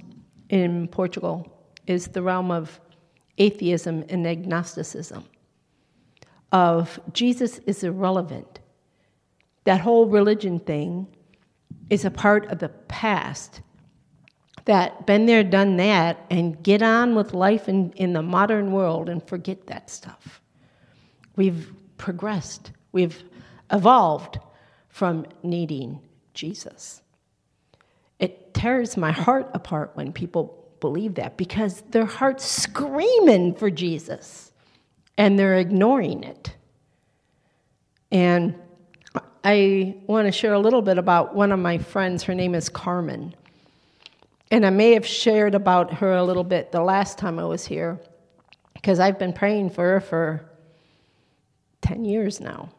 in 0.50 0.88
Portugal 0.88 1.54
is 1.88 2.08
the 2.08 2.22
realm 2.22 2.50
of 2.50 2.80
atheism 3.38 4.04
and 4.08 4.26
agnosticism 4.26 5.24
of 6.52 6.98
Jesus 7.12 7.58
is 7.58 7.84
irrelevant. 7.84 8.60
That 9.64 9.80
whole 9.80 10.06
religion 10.06 10.58
thing 10.58 11.06
is 11.90 12.04
a 12.04 12.10
part 12.10 12.46
of 12.50 12.58
the 12.58 12.68
past 12.68 13.60
that 14.64 15.06
been 15.06 15.26
there, 15.26 15.42
done 15.42 15.76
that, 15.76 16.26
and 16.30 16.62
get 16.62 16.82
on 16.82 17.14
with 17.14 17.32
life 17.32 17.68
in, 17.68 17.92
in 17.92 18.12
the 18.12 18.22
modern 18.22 18.72
world 18.72 19.08
and 19.08 19.26
forget 19.26 19.66
that 19.66 19.88
stuff. 19.88 20.42
We've 21.36 21.72
progressed, 21.96 22.72
we've 22.92 23.22
evolved 23.70 24.38
from 24.88 25.26
needing 25.42 26.00
Jesus. 26.34 27.02
It 28.18 28.52
tears 28.52 28.96
my 28.96 29.12
heart 29.12 29.50
apart 29.54 29.92
when 29.94 30.12
people 30.12 30.57
believe 30.80 31.14
that 31.14 31.36
because 31.36 31.82
their 31.90 32.06
heart's 32.06 32.44
screaming 32.44 33.54
for 33.54 33.70
Jesus 33.70 34.52
and 35.16 35.38
they're 35.38 35.58
ignoring 35.58 36.22
it. 36.22 36.54
And 38.10 38.54
I 39.44 39.96
want 40.06 40.26
to 40.26 40.32
share 40.32 40.52
a 40.52 40.58
little 40.58 40.82
bit 40.82 40.98
about 40.98 41.34
one 41.34 41.52
of 41.52 41.58
my 41.58 41.78
friends. 41.78 42.22
Her 42.24 42.34
name 42.34 42.54
is 42.54 42.68
Carmen. 42.68 43.34
And 44.50 44.64
I 44.64 44.70
may 44.70 44.92
have 44.92 45.06
shared 45.06 45.54
about 45.54 45.94
her 45.94 46.14
a 46.14 46.24
little 46.24 46.44
bit 46.44 46.72
the 46.72 46.80
last 46.80 47.18
time 47.18 47.38
I 47.38 47.44
was 47.44 47.66
here, 47.66 48.00
because 48.74 48.98
I've 48.98 49.18
been 49.18 49.32
praying 49.32 49.70
for 49.70 49.84
her 49.84 50.00
for 50.00 50.48
10 51.82 52.04
years 52.04 52.40
now. 52.40 52.70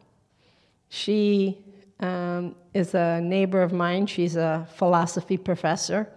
She 0.89 1.59
um, 1.99 2.55
is 2.73 2.95
a 2.95 3.21
neighbor 3.21 3.61
of 3.61 3.71
mine. 3.71 4.07
She's 4.07 4.35
a 4.35 4.67
philosophy 4.75 5.37
professor, 5.37 6.09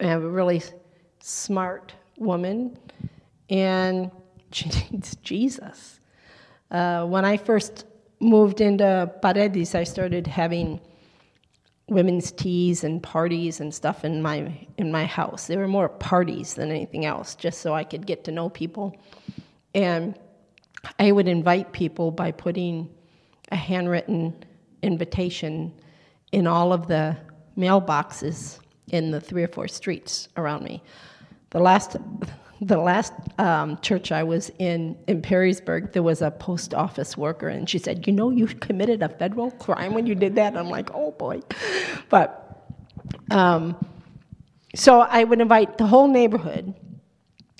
a 0.00 0.18
really 0.18 0.62
smart 1.20 1.94
woman, 2.18 2.78
and 3.50 4.10
she 4.52 4.68
needs 4.90 5.16
Jesus. 5.16 6.00
Uh, 6.70 7.04
when 7.06 7.24
I 7.24 7.36
first 7.36 7.86
moved 8.20 8.60
into 8.60 9.10
Paredes, 9.22 9.74
I 9.74 9.84
started 9.84 10.26
having 10.26 10.80
women's 11.88 12.32
teas 12.32 12.82
and 12.82 13.00
parties 13.00 13.60
and 13.60 13.72
stuff 13.72 14.04
in 14.04 14.20
my 14.20 14.66
in 14.76 14.90
my 14.90 15.04
house. 15.04 15.46
There 15.46 15.58
were 15.58 15.68
more 15.68 15.88
parties 15.88 16.54
than 16.54 16.70
anything 16.70 17.04
else, 17.04 17.34
just 17.34 17.60
so 17.60 17.74
I 17.74 17.84
could 17.84 18.06
get 18.06 18.24
to 18.24 18.32
know 18.32 18.48
people. 18.48 18.96
And 19.74 20.18
I 20.98 21.12
would 21.12 21.28
invite 21.28 21.72
people 21.72 22.10
by 22.10 22.32
putting 22.32 22.88
a 23.52 23.56
handwritten 23.56 24.44
invitation 24.82 25.72
in 26.32 26.46
all 26.46 26.72
of 26.72 26.88
the 26.88 27.16
mailboxes 27.56 28.58
in 28.88 29.10
the 29.10 29.20
three 29.20 29.42
or 29.42 29.48
four 29.48 29.68
streets 29.68 30.28
around 30.36 30.64
me. 30.64 30.82
The 31.50 31.60
last 31.60 31.96
the 32.60 32.78
last 32.78 33.12
um, 33.38 33.78
church 33.82 34.12
I 34.12 34.22
was 34.22 34.50
in 34.58 34.96
in 35.06 35.20
Perrysburg, 35.22 35.92
there 35.92 36.02
was 36.02 36.22
a 36.22 36.30
post 36.30 36.74
office 36.74 37.16
worker, 37.16 37.48
and 37.48 37.68
she 37.68 37.78
said, 37.78 38.06
"You 38.06 38.12
know, 38.12 38.30
you 38.30 38.46
committed 38.46 39.02
a 39.02 39.08
federal 39.08 39.50
crime 39.52 39.94
when 39.94 40.06
you 40.06 40.14
did 40.14 40.34
that." 40.36 40.48
And 40.48 40.58
I'm 40.58 40.70
like, 40.70 40.90
"Oh 40.94 41.12
boy," 41.12 41.40
but 42.08 42.72
um, 43.30 43.76
so 44.74 45.00
I 45.00 45.24
would 45.24 45.40
invite 45.40 45.78
the 45.78 45.86
whole 45.86 46.08
neighborhood, 46.08 46.74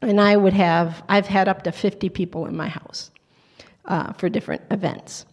and 0.03 0.21
I 0.21 0.37
would 0.37 0.55
have 0.55 1.03
I've 1.09 1.27
had 1.27 1.49
up 1.49 1.63
to 1.65 1.73
50 1.73 2.09
people 2.11 2.47
in 2.47 2.57
my 2.57 2.69
house 2.69 3.11
uh, 3.85 4.13
for 4.15 4.29
different 4.29 4.63
events. 4.71 5.27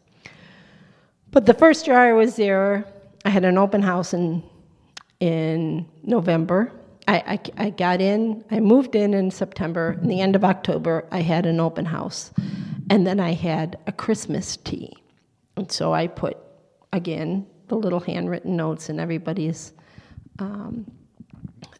But 1.31 1.45
the 1.45 1.53
first 1.53 1.87
year 1.87 1.97
I 1.97 2.13
was 2.13 2.35
there, 2.35 2.85
I 3.25 3.29
had 3.29 3.43
an 3.43 3.57
open 3.57 3.81
house 3.81 4.13
in 4.13 4.43
in 5.23 5.85
November 6.03 6.71
I, 7.07 7.39
I, 7.57 7.65
I, 7.65 7.69
got 7.69 8.01
in, 8.01 8.43
I 8.51 8.59
moved 8.59 8.95
in 8.95 9.13
in 9.13 9.31
September. 9.31 9.99
In 10.01 10.07
the 10.07 10.21
end 10.21 10.35
of 10.35 10.43
October, 10.43 11.07
I 11.11 11.21
had 11.21 11.45
an 11.45 11.59
open 11.59 11.85
house. 11.85 12.31
And 12.89 13.05
then 13.05 13.19
I 13.19 13.33
had 13.33 13.77
a 13.87 13.91
Christmas 13.91 14.57
tea. 14.57 14.93
And 15.57 15.71
so 15.71 15.93
I 15.93 16.07
put, 16.07 16.37
again, 16.91 17.45
the 17.67 17.75
little 17.75 17.99
handwritten 17.99 18.55
notes 18.55 18.89
in 18.89 18.99
everybody's 18.99 19.73
um, 20.39 20.89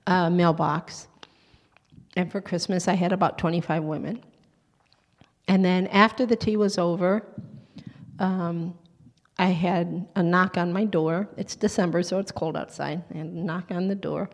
uh, 0.07 0.29
mailbox. 0.29 1.07
And 2.15 2.31
for 2.31 2.41
Christmas, 2.41 2.87
I 2.87 2.93
had 2.93 3.11
about 3.11 3.37
25 3.37 3.83
women. 3.83 4.23
And 5.47 5.63
then 5.63 5.87
after 5.87 6.25
the 6.25 6.35
tea 6.35 6.57
was 6.57 6.77
over, 6.77 7.25
um, 8.19 8.77
I 9.37 9.47
had 9.47 10.07
a 10.15 10.23
knock 10.23 10.57
on 10.57 10.71
my 10.71 10.85
door. 10.85 11.27
It's 11.37 11.55
December, 11.55 12.03
so 12.03 12.19
it's 12.19 12.31
cold 12.31 12.55
outside. 12.55 13.03
I 13.13 13.17
had 13.17 13.27
a 13.27 13.29
knock 13.29 13.71
on 13.71 13.87
the 13.87 13.95
door 13.95 14.29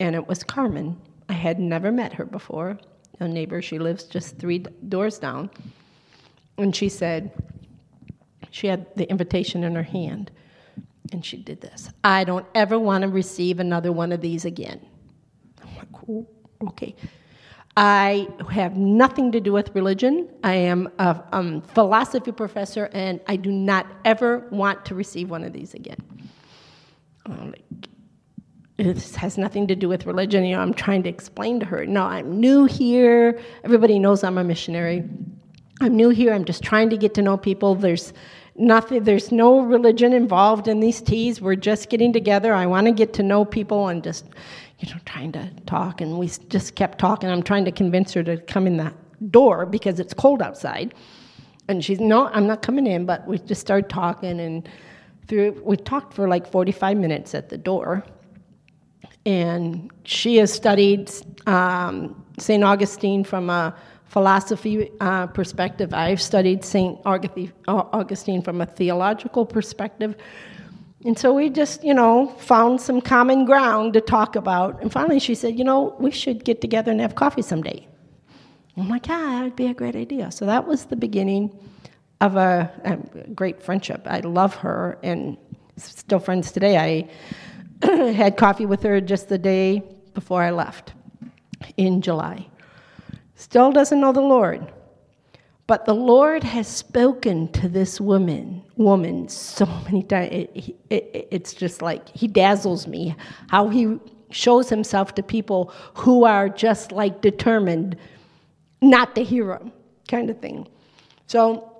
and 0.00 0.14
it 0.14 0.26
was 0.26 0.42
Carmen. 0.42 1.00
I 1.28 1.32
had 1.32 1.58
never 1.58 1.90
met 1.90 2.12
her 2.14 2.24
before, 2.24 2.78
a 3.20 3.28
neighbor. 3.28 3.62
She 3.62 3.78
lives 3.78 4.04
just 4.04 4.38
three 4.38 4.58
doors 4.88 5.18
down. 5.18 5.50
And 6.58 6.74
she 6.74 6.88
said, 6.88 7.32
she 8.50 8.66
had 8.66 8.86
the 8.96 9.08
invitation 9.10 9.64
in 9.64 9.74
her 9.74 9.82
hand, 9.82 10.30
and 11.12 11.24
she 11.24 11.36
did 11.36 11.60
this 11.60 11.90
I 12.02 12.24
don't 12.24 12.46
ever 12.54 12.78
want 12.78 13.02
to 13.02 13.08
receive 13.08 13.60
another 13.60 13.92
one 13.92 14.12
of 14.12 14.20
these 14.20 14.44
again. 14.44 14.80
I'm 15.62 15.76
like, 15.76 16.08
oh, 16.08 16.26
okay. 16.68 16.94
I 17.76 18.26
have 18.50 18.76
nothing 18.76 19.32
to 19.32 19.40
do 19.40 19.52
with 19.52 19.74
religion. 19.74 20.30
I 20.42 20.54
am 20.54 20.88
a 20.98 21.22
um, 21.32 21.60
philosophy 21.60 22.32
professor, 22.32 22.88
and 22.92 23.20
I 23.26 23.36
do 23.36 23.52
not 23.52 23.86
ever 24.04 24.48
want 24.50 24.86
to 24.86 24.94
receive 24.94 25.28
one 25.28 25.44
of 25.44 25.52
these 25.52 25.74
again. 25.74 25.98
Like, 27.28 27.64
it 28.78 29.14
has 29.16 29.36
nothing 29.36 29.66
to 29.66 29.74
do 29.74 29.88
with 29.88 30.06
religion. 30.06 30.44
You 30.44 30.56
know, 30.56 30.62
I'm 30.62 30.72
trying 30.72 31.02
to 31.02 31.08
explain 31.08 31.60
to 31.60 31.66
her, 31.66 31.84
no, 31.84 32.04
I'm 32.04 32.40
new 32.40 32.64
here. 32.64 33.38
Everybody 33.64 33.98
knows 33.98 34.24
I'm 34.24 34.38
a 34.38 34.44
missionary. 34.44 35.04
I'm 35.80 35.94
new 35.96 36.08
here. 36.08 36.32
I'm 36.32 36.44
just 36.44 36.62
trying 36.62 36.88
to 36.90 36.96
get 36.96 37.12
to 37.14 37.22
know 37.22 37.36
people. 37.36 37.74
There's 37.74 38.14
nothing, 38.54 39.04
there's 39.04 39.32
no 39.32 39.60
religion 39.60 40.14
involved 40.14 40.68
in 40.68 40.80
these 40.80 41.02
teas. 41.02 41.42
We're 41.42 41.56
just 41.56 41.90
getting 41.90 42.12
together. 42.12 42.54
I 42.54 42.64
want 42.64 42.86
to 42.86 42.92
get 42.92 43.12
to 43.14 43.22
know 43.22 43.44
people 43.44 43.88
and 43.88 44.02
just, 44.02 44.24
you 44.78 44.92
know, 44.92 45.00
trying 45.04 45.32
to 45.32 45.50
talk. 45.66 46.00
And 46.00 46.18
we 46.18 46.28
just 46.48 46.74
kept 46.74 46.98
talking. 46.98 47.30
I'm 47.30 47.42
trying 47.42 47.64
to 47.64 47.72
convince 47.72 48.12
her 48.14 48.22
to 48.24 48.36
come 48.36 48.66
in 48.66 48.76
the 48.76 48.92
door 49.30 49.66
because 49.66 49.98
it's 50.00 50.14
cold 50.14 50.42
outside. 50.42 50.94
And 51.68 51.84
she's, 51.84 52.00
no, 52.00 52.26
I'm 52.28 52.46
not 52.46 52.62
coming 52.62 52.86
in. 52.86 53.06
But 53.06 53.26
we 53.26 53.38
just 53.38 53.60
started 53.60 53.88
talking 53.88 54.38
and 54.40 54.68
through, 55.28 55.60
we 55.64 55.76
talked 55.76 56.14
for 56.14 56.28
like 56.28 56.50
45 56.50 56.96
minutes 56.96 57.34
at 57.34 57.48
the 57.48 57.58
door 57.58 58.04
and 59.26 59.90
she 60.04 60.36
has 60.36 60.52
studied 60.52 61.10
um, 61.46 62.24
St. 62.38 62.62
Augustine 62.62 63.24
from 63.24 63.50
a 63.50 63.74
philosophy 64.04 64.90
uh, 65.00 65.26
perspective. 65.26 65.92
I've 65.92 66.22
studied 66.22 66.64
St. 66.64 66.98
Augustine 67.04 68.40
from 68.40 68.60
a 68.60 68.66
theological 68.66 69.44
perspective. 69.44 70.16
And 71.06 71.16
so 71.16 71.32
we 71.32 71.50
just, 71.50 71.84
you 71.84 71.94
know, 71.94 72.26
found 72.38 72.80
some 72.80 73.00
common 73.00 73.44
ground 73.44 73.92
to 73.92 74.00
talk 74.00 74.34
about. 74.34 74.82
And 74.82 74.92
finally 74.92 75.20
she 75.20 75.36
said, 75.36 75.56
you 75.56 75.62
know, 75.62 75.94
we 76.00 76.10
should 76.10 76.44
get 76.44 76.60
together 76.60 76.90
and 76.90 77.00
have 77.00 77.14
coffee 77.14 77.42
someday. 77.42 77.86
I'm 78.76 78.88
like, 78.88 79.06
yeah, 79.06 79.20
that 79.20 79.42
would 79.44 79.56
be 79.56 79.68
a 79.68 79.74
great 79.74 79.94
idea. 79.94 80.32
So 80.32 80.44
that 80.46 80.66
was 80.66 80.86
the 80.86 80.96
beginning 80.96 81.56
of 82.20 82.36
a, 82.36 82.70
a 82.84 82.96
great 83.30 83.62
friendship. 83.62 84.02
I 84.06 84.18
love 84.20 84.56
her 84.56 84.98
and 85.04 85.36
still 85.76 86.18
friends 86.18 86.50
today. 86.50 86.76
I 86.76 87.08
had 88.12 88.36
coffee 88.36 88.66
with 88.66 88.82
her 88.82 89.00
just 89.00 89.28
the 89.28 89.38
day 89.38 89.84
before 90.12 90.42
I 90.42 90.50
left 90.50 90.92
in 91.76 92.02
July. 92.02 92.48
Still 93.36 93.70
doesn't 93.70 94.00
know 94.00 94.12
the 94.12 94.20
Lord. 94.20 94.72
But 95.66 95.84
the 95.84 95.94
Lord 95.94 96.44
has 96.44 96.68
spoken 96.68 97.50
to 97.52 97.68
this 97.68 98.00
woman, 98.00 98.62
woman, 98.76 99.28
so 99.28 99.66
many 99.84 100.02
times. 100.02 100.32
It, 100.32 100.76
it, 100.90 101.28
it's 101.30 101.54
just 101.54 101.82
like 101.82 102.08
he 102.08 102.28
dazzles 102.28 102.86
me 102.86 103.16
how 103.48 103.68
he 103.68 103.98
shows 104.30 104.68
himself 104.68 105.14
to 105.14 105.22
people 105.22 105.72
who 105.94 106.24
are 106.24 106.48
just 106.48 106.92
like 106.92 107.20
determined 107.20 107.96
not 108.82 109.14
to 109.14 109.24
hear 109.24 109.52
him, 109.54 109.72
kind 110.08 110.30
of 110.30 110.38
thing. 110.40 110.68
So 111.26 111.72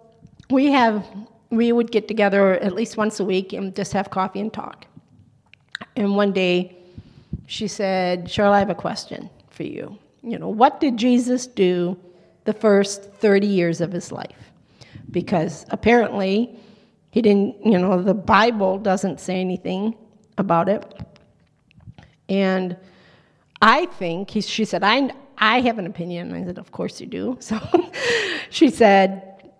we 0.50 0.66
have 0.66 1.06
we 1.50 1.70
would 1.70 1.92
get 1.92 2.08
together 2.08 2.54
at 2.54 2.74
least 2.74 2.96
once 2.96 3.20
a 3.20 3.24
week 3.24 3.52
and 3.52 3.74
just 3.74 3.92
have 3.92 4.10
coffee 4.10 4.40
and 4.40 4.52
talk. 4.52 4.86
And 5.94 6.16
one 6.16 6.32
day 6.32 6.76
she 7.46 7.68
said, 7.68 8.24
Cheryl, 8.24 8.50
I 8.50 8.58
have 8.58 8.70
a 8.70 8.74
question 8.74 9.30
for 9.50 9.62
you. 9.62 9.96
You 10.22 10.38
know, 10.38 10.48
what 10.48 10.80
did 10.80 10.96
Jesus 10.96 11.46
do 11.46 11.96
the 12.46 12.52
first 12.52 13.12
30 13.14 13.46
years 13.46 13.80
of 13.80 13.92
his 13.92 14.10
life? 14.10 14.52
Because 15.10 15.66
apparently 15.70 16.58
he 17.10 17.22
didn't, 17.22 17.64
you 17.64 17.78
know, 17.78 18.02
the 18.02 18.14
Bible 18.14 18.78
doesn't 18.78 19.20
say 19.20 19.40
anything 19.40 19.94
about 20.38 20.68
it. 20.68 20.84
And 22.28 22.76
I 23.62 23.86
think, 23.86 24.30
he, 24.30 24.40
she 24.40 24.64
said, 24.64 24.82
I, 24.82 25.10
I 25.38 25.60
have 25.60 25.78
an 25.78 25.86
opinion. 25.86 26.32
I 26.34 26.44
said, 26.44 26.58
Of 26.58 26.72
course 26.72 27.00
you 27.00 27.06
do. 27.06 27.38
So 27.40 27.58
she 28.50 28.70
said, 28.70 29.50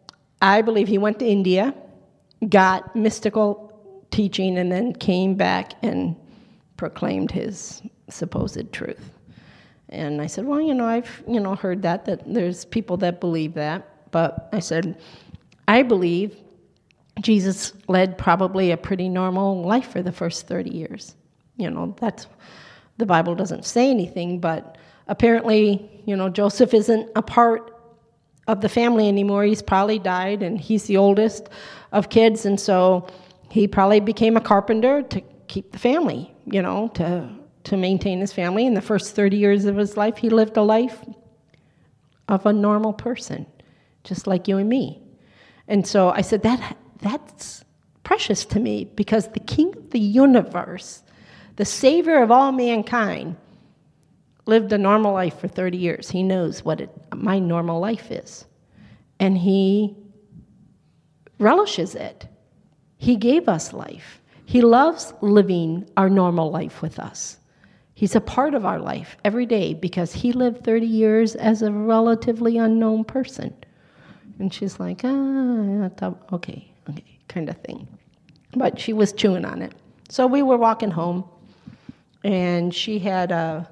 I 0.41 0.63
believe 0.63 0.89
he 0.89 0.99
went 0.99 1.19
to 1.21 1.27
India, 1.27 1.75
got 2.49 2.95
mystical 2.95 3.73
teaching 4.11 4.59
and 4.59 4.71
then 4.71 4.93
came 4.93 5.35
back 5.35 5.73
and 5.83 6.17
proclaimed 6.77 7.31
his 7.31 7.83
supposed 8.09 8.73
truth. 8.73 9.11
And 9.89 10.21
I 10.21 10.27
said, 10.27 10.45
well, 10.45 10.61
you 10.61 10.75
know, 10.75 10.87
I've 10.87 11.23
you 11.29 11.41
know 11.41 11.55
heard 11.55 11.83
that 11.83 12.05
that 12.07 12.23
there's 12.27 12.65
people 12.65 12.97
that 12.99 13.21
believe 13.21 13.55
that, 13.55 14.11
but 14.11 14.49
I 14.53 14.61
said, 14.61 14.99
I 15.69 15.83
believe 15.83 16.37
Jesus 17.21 17.73
led 17.89 18.19
probably 18.19 18.71
a 18.71 18.77
pretty 18.77 19.09
normal 19.09 19.63
life 19.63 19.91
for 19.91 20.03
the 20.03 20.13
first 20.13 20.47
30 20.47 20.71
years. 20.71 21.15
You 21.57 21.71
know, 21.71 21.95
that's 21.99 22.27
the 22.99 23.07
Bible 23.07 23.35
doesn't 23.35 23.65
say 23.65 23.91
anything, 23.91 24.41
but 24.41 24.77
apparently, 25.09 26.03
you 26.05 26.17
know, 26.17 26.29
Joseph 26.29 26.75
isn't 26.75 27.11
a 27.17 27.23
part 27.23 27.73
of 28.47 28.61
the 28.61 28.69
family 28.69 29.09
anymore. 29.09 29.45
He's 29.45 29.63
probably 29.63 29.99
died 29.99 30.43
and 30.43 30.61
he's 30.61 30.85
the 30.85 30.97
oldest 30.97 31.49
of 31.93 32.11
kids 32.11 32.47
and 32.47 32.61
so 32.61 33.07
he 33.51 33.67
probably 33.67 34.01
became 34.01 34.37
a 34.37 34.41
carpenter 34.41 35.03
to 35.03 35.21
keep 35.49 35.73
the 35.73 35.79
family, 35.79 36.35
you 36.47 36.63
know, 36.63 36.89
to, 36.95 37.29
to 37.67 37.77
maintain 37.77 38.21
his 38.21 38.33
family. 38.33 38.65
In 38.65 38.75
the 38.75 38.81
first 38.81 39.15
30 39.15 39.37
years 39.37 39.65
of 39.65 39.77
his 39.77 39.97
life, 39.97 40.17
he 40.17 40.31
lived 40.31 40.57
a 40.57 40.63
life 40.63 41.05
of 42.29 42.47
a 42.47 42.53
normal 42.53 42.93
person, 42.93 43.45
just 44.05 44.27
like 44.27 44.47
you 44.49 44.59
and 44.59 44.69
me. 44.69 45.03
And 45.67 45.87
so 45.87 46.11
I 46.11 46.21
said, 46.21 46.43
that, 46.43 46.77
that's 47.01 47.65
precious 48.05 48.45
to 48.47 48.61
me 48.61 48.85
because 48.85 49.29
the 49.29 49.41
king 49.41 49.77
of 49.77 49.91
the 49.91 49.99
universe, 49.99 51.03
the 51.57 51.65
savior 51.65 52.23
of 52.23 52.31
all 52.31 52.53
mankind, 52.53 53.37
lived 54.47 54.73
a 54.73 54.79
normal 54.79 55.13
life 55.13 55.41
for 55.41 55.49
30 55.49 55.77
years. 55.77 56.09
He 56.09 56.23
knows 56.23 56.65
what 56.65 56.81
it, 56.81 56.91
my 57.17 57.41
normal 57.41 57.81
life 57.81 58.13
is. 58.13 58.45
And 59.19 59.37
he 59.37 59.97
relishes 61.41 61.97
it. 61.97 62.29
He 62.97 63.17
gave 63.17 63.49
us 63.49 63.73
life. 63.73 64.21
He 64.45 64.61
loves 64.61 65.13
living 65.21 65.91
our 65.97 66.09
normal 66.09 66.53
life 66.53 66.81
with 66.81 67.01
us. 67.01 67.39
He's 67.97 68.15
a 68.15 68.21
part 68.21 68.53
of 68.53 68.67
our 68.67 68.79
life 68.79 69.17
every 69.25 69.47
day 69.47 69.73
because 69.73 70.13
he 70.13 70.31
lived 70.33 70.63
30 70.65 70.87
years 70.87 71.35
as 71.35 71.63
a 71.63 71.73
relatively 71.73 72.59
unknown 72.59 73.05
person. 73.05 73.55
And 74.39 74.53
she's 74.53 74.79
like, 74.79 75.01
ah, 75.03 75.89
okay, 76.31 76.71
okay, 76.91 77.19
kind 77.29 77.49
of 77.49 77.57
thing. 77.63 77.89
But 78.55 78.79
she 78.79 78.93
was 78.93 79.15
chewing 79.15 79.47
on 79.47 79.63
it. 79.63 79.73
So 80.11 80.27
we 80.27 80.43
were 80.43 80.59
walking 80.59 80.91
home, 80.91 81.25
and 82.23 82.75
she 82.75 82.99
had 82.99 83.33
a, 83.33 83.67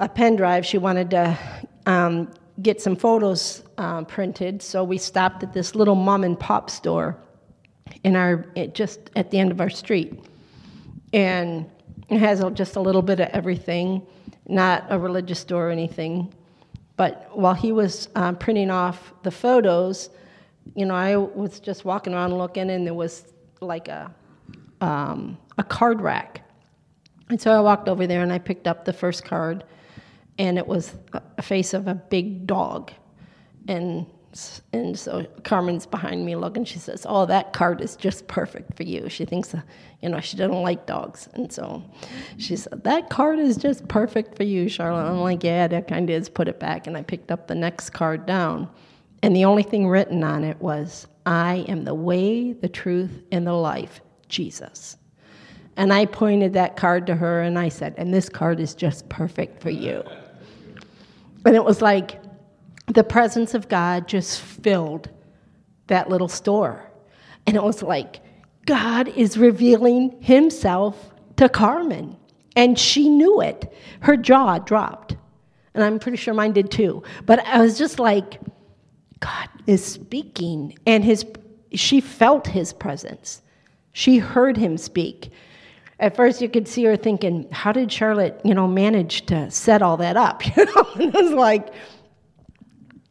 a 0.00 0.08
pen 0.08 0.36
drive. 0.36 0.64
She 0.64 0.78
wanted 0.78 1.10
to 1.10 1.38
um, 1.84 2.32
get 2.62 2.80
some 2.80 2.96
photos 2.96 3.62
uh, 3.76 4.04
printed. 4.04 4.62
So 4.62 4.82
we 4.82 4.96
stopped 4.96 5.42
at 5.42 5.52
this 5.52 5.74
little 5.74 5.96
mom 5.96 6.24
and 6.24 6.40
pop 6.40 6.70
store 6.70 7.18
in 8.04 8.16
our 8.16 8.46
just 8.72 9.10
at 9.16 9.30
the 9.30 9.38
end 9.38 9.50
of 9.50 9.60
our 9.60 9.68
street, 9.68 10.18
and 11.12 11.70
it 12.08 12.18
has 12.18 12.42
just 12.54 12.76
a 12.76 12.80
little 12.80 13.02
bit 13.02 13.20
of 13.20 13.28
everything. 13.32 14.06
not 14.48 14.84
a 14.90 14.98
religious 14.98 15.40
store 15.40 15.68
or 15.68 15.70
anything. 15.70 16.32
But 16.96 17.28
while 17.36 17.54
he 17.54 17.72
was 17.72 18.08
uh, 18.14 18.32
printing 18.32 18.70
off 18.70 19.12
the 19.22 19.30
photos, 19.30 20.10
you 20.74 20.86
know, 20.86 20.94
I 20.94 21.16
was 21.16 21.60
just 21.60 21.84
walking 21.84 22.14
around 22.14 22.36
looking, 22.36 22.70
and 22.70 22.86
there 22.86 22.94
was 22.94 23.32
like 23.60 23.88
a 23.88 24.14
um, 24.80 25.38
a 25.58 25.64
card 25.64 26.00
rack. 26.00 26.42
And 27.28 27.40
so 27.40 27.50
I 27.50 27.60
walked 27.60 27.88
over 27.88 28.06
there 28.06 28.22
and 28.22 28.32
I 28.32 28.38
picked 28.38 28.66
up 28.66 28.84
the 28.84 28.92
first 28.92 29.24
card, 29.24 29.64
and 30.38 30.58
it 30.58 30.66
was 30.66 30.94
a 31.38 31.42
face 31.42 31.74
of 31.74 31.88
a 31.88 31.94
big 31.94 32.46
dog. 32.46 32.92
And 33.68 34.06
and 34.72 34.98
so 34.98 35.26
Carmen's 35.44 35.86
behind 35.86 36.24
me 36.24 36.36
looking. 36.36 36.64
She 36.64 36.78
says, 36.78 37.06
"Oh, 37.08 37.26
that 37.26 37.52
card 37.52 37.80
is 37.80 37.96
just 37.96 38.26
perfect 38.28 38.76
for 38.76 38.82
you." 38.82 39.08
She 39.08 39.24
thinks, 39.24 39.54
uh, 39.54 39.62
you 40.00 40.08
know, 40.08 40.20
she 40.20 40.36
doesn't 40.36 40.62
like 40.62 40.86
dogs, 40.86 41.28
and 41.34 41.52
so 41.52 41.82
she 42.36 42.56
said, 42.56 42.84
"That 42.84 43.10
card 43.10 43.38
is 43.38 43.56
just 43.56 43.86
perfect 43.88 44.36
for 44.36 44.44
you, 44.44 44.68
Charlotte." 44.68 45.10
I'm 45.10 45.20
like, 45.20 45.44
"Yeah, 45.44 45.68
that 45.68 45.88
kind 45.88 46.08
of 46.10 46.16
is." 46.16 46.28
Put 46.28 46.48
it 46.48 46.60
back, 46.60 46.86
and 46.86 46.96
I 46.96 47.02
picked 47.02 47.30
up 47.30 47.46
the 47.46 47.54
next 47.54 47.90
card 47.90 48.26
down, 48.26 48.68
and 49.22 49.34
the 49.34 49.44
only 49.44 49.62
thing 49.62 49.88
written 49.88 50.22
on 50.22 50.44
it 50.44 50.60
was, 50.60 51.06
"I 51.24 51.64
am 51.68 51.84
the 51.84 51.94
way, 51.94 52.52
the 52.52 52.68
truth, 52.68 53.22
and 53.32 53.46
the 53.46 53.54
life, 53.54 54.00
Jesus." 54.28 54.96
And 55.78 55.92
I 55.92 56.06
pointed 56.06 56.54
that 56.54 56.76
card 56.76 57.06
to 57.06 57.14
her, 57.14 57.42
and 57.42 57.58
I 57.58 57.68
said, 57.68 57.94
"And 57.96 58.12
this 58.12 58.28
card 58.28 58.60
is 58.60 58.74
just 58.74 59.08
perfect 59.08 59.62
for 59.62 59.70
you." 59.70 60.02
And 61.44 61.54
it 61.54 61.64
was 61.64 61.80
like 61.80 62.20
the 62.86 63.04
presence 63.04 63.54
of 63.54 63.68
God 63.68 64.08
just 64.08 64.40
filled 64.40 65.08
that 65.88 66.08
little 66.08 66.28
store. 66.28 66.90
And 67.46 67.56
it 67.56 67.62
was 67.62 67.82
like, 67.82 68.20
God 68.64 69.08
is 69.08 69.38
revealing 69.38 70.20
himself 70.20 71.12
to 71.36 71.48
Carmen. 71.48 72.16
And 72.56 72.78
she 72.78 73.08
knew 73.08 73.40
it. 73.40 73.72
Her 74.00 74.16
jaw 74.16 74.58
dropped. 74.58 75.16
And 75.74 75.84
I'm 75.84 75.98
pretty 75.98 76.16
sure 76.16 76.34
mine 76.34 76.52
did 76.52 76.70
too. 76.70 77.02
But 77.26 77.46
I 77.46 77.60
was 77.60 77.78
just 77.78 77.98
like, 77.98 78.40
God 79.20 79.48
is 79.66 79.84
speaking. 79.84 80.76
And 80.86 81.04
his, 81.04 81.24
she 81.72 82.00
felt 82.00 82.46
his 82.46 82.72
presence. 82.72 83.42
She 83.92 84.18
heard 84.18 84.56
him 84.56 84.78
speak. 84.78 85.30
At 85.98 86.16
first, 86.16 86.42
you 86.42 86.48
could 86.48 86.68
see 86.68 86.84
her 86.84 86.96
thinking, 86.96 87.48
how 87.52 87.72
did 87.72 87.90
Charlotte, 87.90 88.40
you 88.44 88.54
know, 88.54 88.66
manage 88.66 89.24
to 89.26 89.50
set 89.50 89.82
all 89.82 89.96
that 89.98 90.16
up? 90.16 90.42
You 90.56 90.64
know, 90.64 90.88
and 90.94 91.14
it 91.14 91.24
was 91.24 91.32
like, 91.32 91.72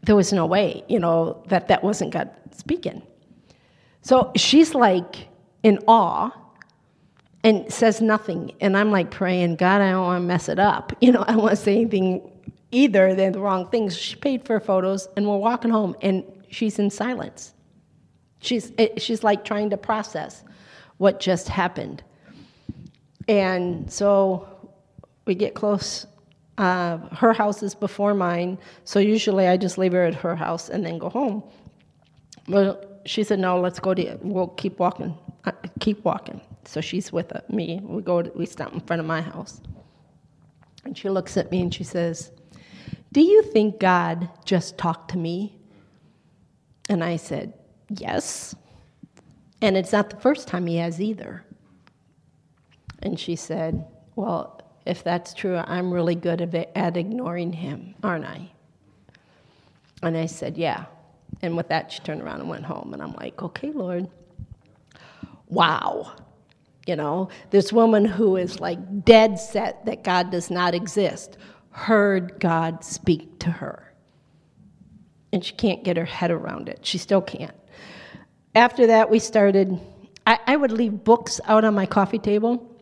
there 0.06 0.16
was 0.16 0.32
no 0.32 0.46
way, 0.46 0.84
you 0.88 1.00
know, 1.00 1.44
that 1.48 1.68
that 1.68 1.84
wasn't 1.84 2.14
God 2.14 2.30
speaking. 2.52 3.02
So 4.02 4.32
she's 4.36 4.76
like 4.76 5.28
in 5.64 5.80
awe 5.88 6.32
and 7.44 7.72
says 7.74 8.02
nothing. 8.02 8.54
And 8.62 8.78
I'm 8.78 8.92
like 8.92 9.10
praying, 9.10 9.56
God, 9.56 9.82
I 9.82 9.92
don't 9.92 10.04
want 10.04 10.22
to 10.22 10.28
mess 10.28 10.48
it 10.48 10.60
up. 10.60 10.94
You 11.02 11.12
know, 11.12 11.24
I 11.28 11.34
don't 11.34 11.42
want 11.42 11.52
to 11.52 11.62
say 11.62 11.76
anything 11.76 12.32
either 12.72 13.16
than 13.16 13.32
the 13.34 13.40
wrong 13.40 13.70
things. 13.70 13.98
She 13.98 14.16
paid 14.16 14.46
for 14.46 14.60
photos 14.60 15.08
and 15.18 15.28
we're 15.28 15.38
walking 15.38 15.72
home 15.72 15.96
and 16.02 16.24
she's 16.50 16.78
in 16.78 16.90
silence. 16.90 17.54
She's, 18.40 18.72
eh, 18.78 18.90
she's 18.98 19.24
like 19.24 19.44
trying 19.44 19.72
to 19.72 19.78
process 19.78 20.44
what 20.98 21.20
just 21.20 21.50
happened. 21.50 22.04
And 23.28 23.92
so 23.92 24.48
we 25.26 25.34
get 25.34 25.56
close 25.56 26.06
uh, 26.58 26.98
her 27.16 27.34
house 27.34 27.62
is 27.62 27.76
before 27.76 28.14
mine, 28.14 28.58
so 28.86 29.00
usually 29.00 29.48
I 29.48 29.58
just 29.58 29.78
leave 29.78 29.92
her 29.92 30.06
at 30.06 30.16
her 30.16 30.36
house 30.36 30.70
and 30.70 30.86
then 30.86 30.98
go 30.98 31.10
home. 31.10 31.44
Well, 32.48 32.82
she 33.06 33.24
said, 33.24 33.40
"No, 33.40 33.60
let's 33.60 33.80
go 33.80 33.94
to. 33.94 34.18
We'll 34.22 34.48
keep 34.48 34.80
walking. 34.80 35.18
Uh, 35.44 35.52
keep 35.80 36.04
walking." 36.06 36.40
So 36.64 36.80
she's 36.82 37.12
with 37.12 37.36
uh, 37.36 37.42
me. 37.50 37.82
We 37.84 38.02
go. 38.02 38.22
To, 38.22 38.32
we 38.36 38.46
stop 38.46 38.74
in 38.74 38.80
front 38.80 39.02
of 39.02 39.06
my 39.06 39.22
house, 39.22 39.62
and 40.86 40.98
she 40.98 41.10
looks 41.10 41.36
at 41.36 41.52
me 41.52 41.62
and 41.62 41.74
she 41.74 41.84
says, 41.84 42.32
"Do 43.12 43.22
you 43.22 43.44
think 43.44 43.80
God 43.80 44.30
just 44.46 44.78
talked 44.78 45.12
to 45.12 45.18
me?" 45.18 45.58
And 46.90 47.04
I 47.04 47.18
said, 47.18 47.54
"Yes." 47.90 48.56
And 49.62 49.76
it's 49.76 49.92
not 49.92 50.10
the 50.10 50.18
first 50.18 50.48
time 50.48 50.68
He 50.68 50.78
has 50.78 51.02
either. 51.02 51.44
And 53.00 53.20
she 53.20 53.36
said, 53.36 53.86
"Well, 54.16 54.55
if 54.86 55.04
that's 55.04 55.34
true, 55.34 55.58
I'm 55.58 55.92
really 55.92 56.16
good 56.16 56.42
at 56.76 56.98
ignoring 56.98 57.54
him, 57.54 57.96
aren't 58.04 58.26
I? 58.26 58.52
And 60.04 60.16
I 60.16 60.28
said, 60.28 60.58
Yeah. 60.58 60.86
And 61.42 61.58
with 61.58 61.68
that, 61.70 61.92
she 61.92 62.00
turned 62.00 62.22
around 62.22 62.42
and 62.42 62.50
went 62.50 62.66
home. 62.66 62.94
And 62.94 63.02
I'm 63.02 63.14
like, 63.14 63.42
Okay, 63.42 63.72
Lord. 63.72 64.08
Wow. 65.48 66.14
You 66.86 66.96
know, 66.96 67.30
this 67.50 67.74
woman 67.74 68.06
who 68.06 68.38
is 68.38 68.60
like 68.60 69.04
dead 69.04 69.40
set 69.40 69.86
that 69.86 70.04
God 70.04 70.30
does 70.30 70.52
not 70.52 70.76
exist 70.76 71.38
heard 71.72 72.40
God 72.40 72.84
speak 72.84 73.40
to 73.40 73.50
her. 73.50 73.92
And 75.34 75.44
she 75.44 75.54
can't 75.56 75.84
get 75.84 75.98
her 75.98 76.06
head 76.06 76.32
around 76.32 76.70
it. 76.70 76.80
She 76.84 76.98
still 76.98 77.22
can't. 77.22 77.56
After 78.54 78.88
that, 78.88 79.10
we 79.10 79.20
started, 79.20 79.80
I, 80.26 80.40
I 80.48 80.56
would 80.56 80.72
leave 80.72 81.04
books 81.04 81.42
out 81.46 81.66
on 81.66 81.74
my 81.74 81.86
coffee 81.86 82.20
table 82.20 82.75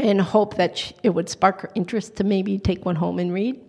and 0.00 0.20
hope 0.20 0.56
that 0.56 0.92
it 1.02 1.10
would 1.10 1.28
spark 1.28 1.60
her 1.60 1.70
interest 1.74 2.16
to 2.16 2.24
maybe 2.24 2.58
take 2.58 2.84
one 2.84 2.96
home 2.96 3.18
and 3.18 3.32
read. 3.32 3.60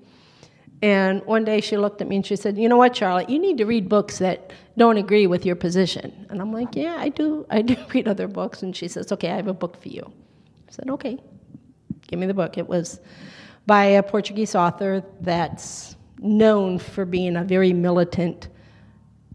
And 0.82 1.24
one 1.26 1.46
day 1.46 1.62
she 1.62 1.78
looked 1.78 2.02
at 2.02 2.08
me 2.08 2.16
and 2.18 2.26
she 2.26 2.36
said, 2.36 2.58
"You 2.58 2.68
know 2.68 2.78
what, 2.78 2.96
Charlotte? 2.96 3.30
You 3.30 3.38
need 3.38 3.58
to 3.60 3.66
read 3.66 3.88
books 3.88 4.18
that 4.18 4.52
don't 4.78 4.98
agree 4.98 5.28
with 5.28 5.46
your 5.46 5.56
position." 5.56 6.26
And 6.30 6.42
I'm 6.42 6.52
like, 6.52 6.76
"Yeah, 6.76 6.96
I 6.98 7.10
do. 7.10 7.46
I 7.50 7.62
do 7.62 7.76
read 7.94 8.08
other 8.08 8.28
books." 8.28 8.64
And 8.64 8.76
she 8.76 8.88
says, 8.88 9.12
"Okay, 9.12 9.30
I 9.30 9.36
have 9.36 9.48
a 9.48 9.54
book 9.54 9.80
for 9.80 9.90
you." 9.90 10.12
I 10.68 10.72
said, 10.72 10.90
"Okay, 10.90 11.20
give 12.08 12.20
me 12.20 12.26
the 12.26 12.34
book." 12.34 12.58
It 12.58 12.68
was 12.68 13.00
by 13.68 13.86
a 13.86 14.04
Portuguese 14.04 14.56
author 14.56 15.04
that's 15.20 15.96
known 16.20 16.80
for 16.80 17.06
being 17.06 17.36
a 17.36 17.44
very 17.44 17.74
militant 17.74 18.48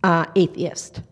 uh, 0.02 0.26
atheist. 0.34 1.02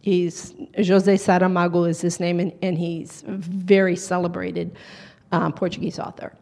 He's 0.00 0.52
José 0.78 1.16
Saramago 1.18 1.86
is 1.88 2.00
his 2.00 2.18
name, 2.18 2.40
and, 2.40 2.52
and 2.62 2.78
he's 2.78 3.22
very 3.26 3.96
celebrated 3.96 4.74
um, 5.32 5.52
Portuguese 5.52 5.98
author. 5.98 6.32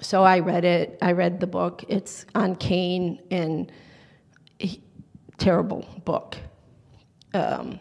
So 0.00 0.22
I 0.22 0.38
read 0.38 0.64
it. 0.64 0.98
I 1.02 1.12
read 1.12 1.40
the 1.40 1.46
book. 1.46 1.84
It's 1.88 2.24
on 2.34 2.56
Cain 2.56 3.20
and 3.30 3.70
he, 4.58 4.82
terrible 5.38 5.86
book. 6.04 6.36
Um, 7.34 7.80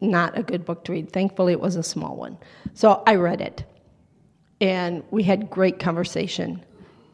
not 0.00 0.38
a 0.38 0.42
good 0.42 0.64
book 0.64 0.84
to 0.84 0.92
read. 0.92 1.12
Thankfully, 1.12 1.52
it 1.52 1.60
was 1.60 1.76
a 1.76 1.82
small 1.82 2.16
one. 2.16 2.38
So 2.74 3.02
I 3.06 3.16
read 3.16 3.40
it, 3.40 3.64
and 4.60 5.02
we 5.10 5.24
had 5.24 5.50
great 5.50 5.80
conversation 5.80 6.64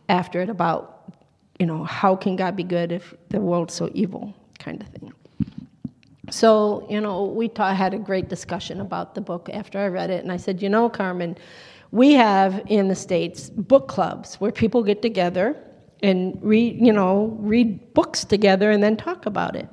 after 0.09 0.43
it 0.43 0.51
about, 0.51 1.13
you 1.59 1.67
know, 1.67 1.85
how 1.85 2.15
can 2.15 2.37
God 2.37 2.57
be 2.57 2.63
good 2.63 2.93
if 2.93 3.15
the 3.31 3.41
world's 3.41 3.73
so 3.73 3.91
evil, 3.95 4.35
kind 4.59 4.83
of 4.83 4.89
thing. 4.89 5.13
So, 6.31 6.87
you 6.89 7.01
know, 7.01 7.25
we 7.25 7.49
ta- 7.49 7.75
had 7.75 7.95
a 7.95 7.99
great 7.99 8.29
discussion 8.29 8.81
about 8.81 9.15
the 9.15 9.21
book 9.21 9.49
after 9.53 9.79
I 9.79 9.87
read 9.89 10.11
it, 10.11 10.23
and 10.23 10.33
I 10.33 10.37
said, 10.37 10.63
you 10.63 10.69
know, 10.69 10.89
Carmen, 10.89 11.37
we 11.91 12.15
have 12.15 12.63
in 12.67 12.89
the 12.89 12.95
States 12.95 13.51
book 13.51 13.89
clubs 13.89 14.37
where 14.37 14.51
people 14.51 14.83
get 14.83 15.03
together 15.03 15.57
and 16.03 16.39
read, 16.43 16.79
you 16.81 16.93
know, 16.93 17.37
read 17.41 17.95
books 17.95 18.25
together 18.25 18.71
and 18.71 18.83
then 18.83 18.97
talk 18.97 19.27
about 19.27 19.55
it. 19.55 19.69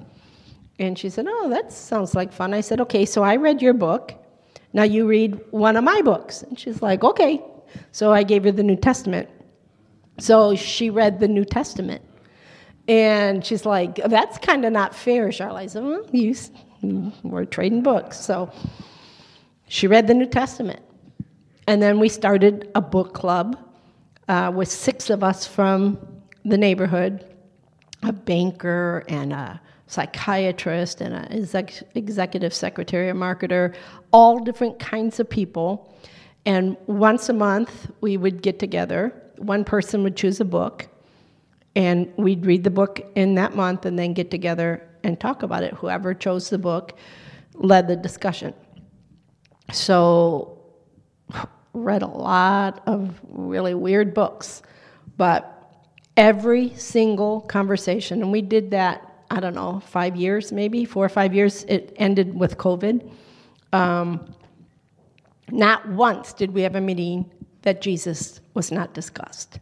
And 0.79 0.97
she 0.97 1.09
said, 1.09 1.25
oh, 1.27 1.49
that 1.49 1.71
sounds 1.71 2.15
like 2.15 2.31
fun. 2.31 2.53
I 2.53 2.61
said, 2.61 2.81
okay, 2.81 3.05
so 3.05 3.23
I 3.23 3.35
read 3.35 3.61
your 3.61 3.73
book. 3.73 4.13
Now 4.73 4.83
you 4.83 5.07
read 5.07 5.39
one 5.51 5.75
of 5.77 5.83
my 5.83 6.01
books. 6.01 6.43
And 6.43 6.59
she's 6.59 6.81
like, 6.81 7.03
okay. 7.03 7.41
So 7.91 8.11
I 8.11 8.23
gave 8.23 8.43
her 8.43 8.51
the 8.51 8.63
New 8.63 8.75
Testament. 8.75 9.29
So 10.19 10.55
she 10.55 10.89
read 10.89 11.19
the 11.19 11.27
New 11.27 11.45
Testament. 11.45 12.01
And 12.88 13.46
she's 13.46 13.65
like, 13.65 13.96
that's 13.96 14.38
kind 14.38 14.65
of 14.65 14.74
not 14.74 14.96
fair, 14.96 15.32
Charlotte. 15.32 15.60
I 15.60 15.67
said, 15.67 15.84
well, 15.84 16.06
you, 16.12 16.36
we're 17.24 17.46
trading 17.46 17.84
books. 17.84 18.20
So 18.20 18.52
she 19.67 19.88
read 19.88 20.08
the 20.08 20.13
New 20.13 20.26
Testament. 20.26 20.82
And 21.67 21.82
then 21.82 22.00
we 22.00 22.10
started 22.10 22.70
a 22.76 22.82
book 22.82 23.13
club 23.13 23.58
uh, 24.28 24.52
with 24.54 24.67
six 24.67 25.10
of 25.10 25.24
us 25.24 25.46
from 25.46 25.98
the 26.44 26.58
neighborhood 26.58 27.28
a 28.04 28.12
banker 28.12 29.04
and 29.08 29.32
a 29.32 29.62
psychiatrist 29.88 31.02
and 31.02 31.13
an 31.13 31.32
exec- 31.32 31.84
executive 31.96 32.54
secretary, 32.54 33.10
a 33.10 33.13
marketer, 33.13 33.76
all 34.12 34.39
different 34.39 34.80
kinds 34.80 35.20
of 35.20 35.30
people. 35.30 35.94
And 36.46 36.78
once 36.88 37.30
a 37.30 37.34
month, 37.34 37.91
we 38.02 38.17
would 38.17 38.41
get 38.41 38.58
together. 38.58 39.13
One 39.38 39.63
person 39.63 40.02
would 40.04 40.15
choose 40.15 40.39
a 40.39 40.46
book, 40.46 40.88
and 41.75 42.12
we'd 42.17 42.45
read 42.45 42.63
the 42.63 42.69
book 42.69 43.01
in 43.15 43.36
that 43.36 43.55
month 43.55 43.86
and 43.86 43.97
then 43.97 44.13
get 44.13 44.29
together 44.29 44.88
and 45.03 45.19
talk 45.19 45.43
about 45.43 45.63
it. 45.63 45.73
Whoever 45.73 46.13
chose 46.13 46.49
the 46.49 46.57
book 46.57 46.97
led 47.53 47.88
the 47.88 47.95
discussion. 47.95 48.53
So, 49.71 50.60
read 51.73 52.01
a 52.01 52.07
lot 52.07 52.84
of 52.86 53.19
really 53.29 53.73
weird 53.73 54.13
books, 54.13 54.62
but 55.15 55.57
every 56.17 56.73
single 56.75 57.41
conversation, 57.41 58.21
and 58.21 58.31
we 58.31 58.41
did 58.41 58.71
that, 58.71 59.25
I 59.31 59.39
don't 59.39 59.55
know, 59.55 59.79
five 59.79 60.15
years 60.17 60.51
maybe, 60.51 60.84
four 60.84 61.05
or 61.05 61.10
five 61.10 61.34
years, 61.34 61.63
it 61.63 61.93
ended 61.95 62.38
with 62.38 62.57
COVID. 62.57 63.10
Um, 63.71 64.34
not 65.49 65.88
once 65.88 66.34
did 66.34 66.51
we 66.51 66.62
have 66.62 66.75
a 66.75 66.81
meeting 66.81 67.31
that 67.62 67.81
Jesus 67.81 68.41
was 68.53 68.71
not 68.71 68.93
discussed. 68.93 69.60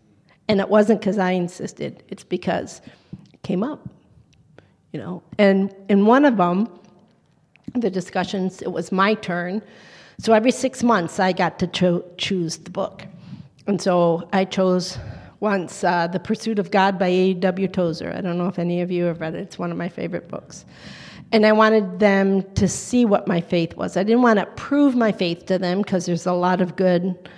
And 0.50 0.60
it 0.60 0.68
wasn't 0.68 1.00
because 1.00 1.20
I 1.20 1.32
insisted, 1.32 2.04
it's 2.10 2.24
because 2.24 2.82
it 3.32 3.42
came 3.44 3.64
up, 3.64 3.88
you 4.92 5.00
know. 5.00 5.24
And 5.38 5.74
in 5.88 6.08
one 6.08 6.26
of 6.26 6.38
them, 6.38 6.68
the 7.76 7.92
discussions, 7.92 8.62
it 8.64 8.72
was 8.72 8.92
my 8.92 9.14
turn. 9.14 9.62
So 10.18 10.34
every 10.34 10.52
six 10.52 10.84
months, 10.84 11.20
I 11.20 11.34
got 11.34 11.60
to 11.60 11.68
cho- 11.68 12.04
choose 12.18 12.58
the 12.58 12.72
book. 12.72 13.06
And 13.68 13.80
so 13.80 14.28
I 14.34 14.44
chose 14.44 14.98
once 15.40 15.84
uh, 15.84 16.08
The 16.08 16.20
Pursuit 16.20 16.58
of 16.58 16.72
God 16.72 16.98
by 16.98 17.08
A.W. 17.08 17.68
Tozer. 17.68 18.12
I 18.12 18.22
don't 18.22 18.40
know 18.40 18.48
if 18.48 18.58
any 18.58 18.82
of 18.82 18.90
you 18.90 19.06
have 19.06 19.22
read 19.22 19.36
it, 19.36 19.42
it's 19.42 19.60
one 19.60 19.72
of 19.72 19.78
my 19.78 19.88
favorite 19.88 20.28
books. 20.28 20.66
And 21.32 21.46
I 21.46 21.52
wanted 21.52 22.00
them 22.00 22.42
to 22.56 22.68
see 22.68 23.06
what 23.06 23.28
my 23.28 23.40
faith 23.40 23.76
was. 23.76 23.96
I 23.96 24.04
didn't 24.04 24.24
want 24.24 24.40
to 24.40 24.48
prove 24.48 24.96
my 24.96 25.12
faith 25.12 25.46
to 25.46 25.60
them 25.60 25.84
because 25.84 26.08
there's 26.08 26.26
a 26.26 26.34
lot 26.34 26.60
of 26.60 26.76
good 26.76 27.30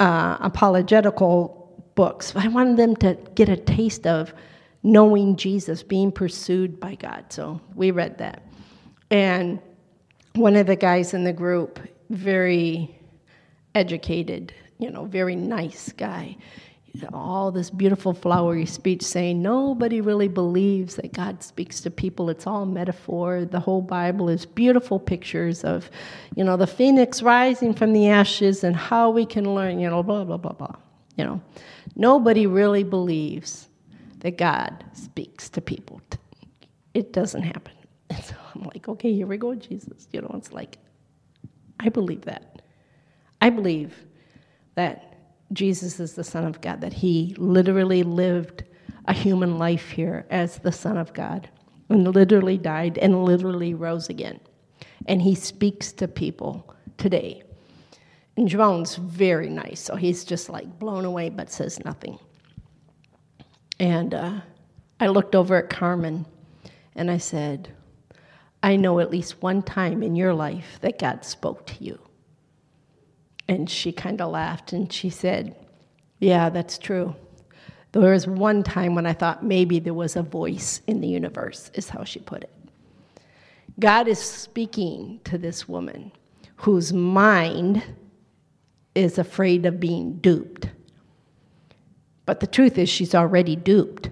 uh, 0.00 0.38
apologetical 0.40 1.61
books. 1.94 2.34
I 2.36 2.48
wanted 2.48 2.76
them 2.76 2.96
to 2.96 3.18
get 3.34 3.48
a 3.48 3.56
taste 3.56 4.06
of 4.06 4.32
knowing 4.82 5.36
Jesus, 5.36 5.82
being 5.82 6.10
pursued 6.10 6.80
by 6.80 6.96
God. 6.96 7.26
So 7.32 7.60
we 7.74 7.90
read 7.90 8.18
that. 8.18 8.42
And 9.10 9.60
one 10.34 10.56
of 10.56 10.66
the 10.66 10.76
guys 10.76 11.14
in 11.14 11.24
the 11.24 11.32
group, 11.32 11.78
very 12.10 12.98
educated, 13.74 14.52
you 14.78 14.90
know, 14.90 15.04
very 15.04 15.36
nice 15.36 15.92
guy, 15.92 16.36
all 17.12 17.50
this 17.50 17.70
beautiful 17.70 18.12
flowery 18.12 18.66
speech 18.66 19.02
saying 19.02 19.40
nobody 19.40 20.00
really 20.00 20.28
believes 20.28 20.96
that 20.96 21.12
God 21.12 21.42
speaks 21.42 21.80
to 21.80 21.90
people. 21.90 22.28
It's 22.28 22.46
all 22.46 22.66
metaphor. 22.66 23.44
The 23.44 23.60
whole 23.60 23.80
Bible 23.80 24.28
is 24.28 24.44
beautiful 24.44 24.98
pictures 24.98 25.64
of, 25.64 25.90
you 26.34 26.44
know, 26.44 26.56
the 26.56 26.66
phoenix 26.66 27.22
rising 27.22 27.72
from 27.72 27.92
the 27.92 28.08
ashes 28.08 28.62
and 28.62 28.76
how 28.76 29.10
we 29.10 29.24
can 29.24 29.54
learn, 29.54 29.78
you 29.78 29.88
know, 29.88 30.02
blah, 30.02 30.24
blah, 30.24 30.36
blah, 30.36 30.52
blah. 30.52 30.76
You 31.16 31.24
know, 31.24 31.42
nobody 31.94 32.46
really 32.46 32.84
believes 32.84 33.68
that 34.20 34.38
God 34.38 34.84
speaks 34.92 35.48
to 35.50 35.60
people. 35.60 36.00
It 36.94 37.12
doesn't 37.12 37.42
happen. 37.42 37.74
And 38.10 38.22
so 38.22 38.34
I'm 38.54 38.64
like, 38.64 38.88
okay, 38.90 39.14
here 39.14 39.26
we 39.26 39.38
go, 39.38 39.54
Jesus. 39.54 40.06
You 40.12 40.20
know, 40.20 40.34
it's 40.34 40.52
like, 40.52 40.76
I 41.80 41.88
believe 41.88 42.26
that. 42.26 42.60
I 43.40 43.48
believe 43.48 44.04
that 44.74 45.16
Jesus 45.54 45.98
is 45.98 46.12
the 46.12 46.22
Son 46.24 46.44
of 46.44 46.60
God, 46.60 46.82
that 46.82 46.92
he 46.92 47.34
literally 47.38 48.02
lived 48.02 48.64
a 49.06 49.14
human 49.14 49.56
life 49.56 49.90
here 49.90 50.26
as 50.28 50.58
the 50.58 50.72
Son 50.72 50.98
of 50.98 51.14
God 51.14 51.48
and 51.88 52.14
literally 52.14 52.58
died 52.58 52.98
and 52.98 53.24
literally 53.24 53.74
rose 53.74 54.08
again. 54.08 54.40
And 55.06 55.22
he 55.22 55.34
speaks 55.34 55.92
to 55.94 56.06
people 56.06 56.74
today. 56.98 57.42
And 58.36 58.48
Jerome's 58.48 58.96
very 58.96 59.50
nice, 59.50 59.80
so 59.80 59.96
he's 59.96 60.24
just 60.24 60.48
like 60.48 60.78
blown 60.78 61.04
away 61.04 61.28
but 61.28 61.50
says 61.50 61.84
nothing. 61.84 62.18
And 63.78 64.14
uh, 64.14 64.40
I 65.00 65.08
looked 65.08 65.34
over 65.34 65.56
at 65.56 65.68
Carmen 65.68 66.26
and 66.94 67.10
I 67.10 67.18
said, 67.18 67.74
I 68.62 68.76
know 68.76 69.00
at 69.00 69.10
least 69.10 69.42
one 69.42 69.62
time 69.62 70.02
in 70.02 70.14
your 70.14 70.34
life 70.34 70.78
that 70.82 70.98
God 70.98 71.24
spoke 71.24 71.66
to 71.66 71.84
you. 71.84 71.98
And 73.48 73.68
she 73.68 73.92
kind 73.92 74.20
of 74.20 74.30
laughed 74.30 74.72
and 74.72 74.90
she 74.92 75.10
said, 75.10 75.56
Yeah, 76.20 76.48
that's 76.48 76.78
true. 76.78 77.16
There 77.90 78.12
was 78.12 78.26
one 78.26 78.62
time 78.62 78.94
when 78.94 79.04
I 79.04 79.12
thought 79.12 79.44
maybe 79.44 79.78
there 79.78 79.92
was 79.92 80.16
a 80.16 80.22
voice 80.22 80.80
in 80.86 81.00
the 81.00 81.08
universe, 81.08 81.70
is 81.74 81.90
how 81.90 82.04
she 82.04 82.20
put 82.20 82.44
it. 82.44 82.54
God 83.78 84.08
is 84.08 84.18
speaking 84.18 85.20
to 85.24 85.36
this 85.36 85.68
woman 85.68 86.12
whose 86.56 86.92
mind 86.92 87.82
is 88.94 89.18
afraid 89.18 89.66
of 89.66 89.80
being 89.80 90.14
duped. 90.18 90.68
But 92.26 92.40
the 92.40 92.46
truth 92.46 92.78
is, 92.78 92.88
she's 92.88 93.14
already 93.14 93.56
duped. 93.56 94.10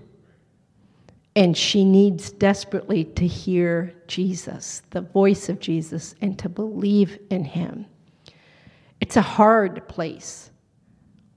And 1.36 1.56
she 1.56 1.84
needs 1.84 2.32
desperately 2.32 3.04
to 3.04 3.26
hear 3.26 3.94
Jesus, 4.08 4.82
the 4.90 5.00
voice 5.00 5.48
of 5.48 5.60
Jesus, 5.60 6.14
and 6.20 6.38
to 6.38 6.48
believe 6.48 7.18
in 7.30 7.44
him. 7.44 7.86
It's 9.00 9.16
a 9.16 9.22
hard 9.22 9.86
place 9.88 10.50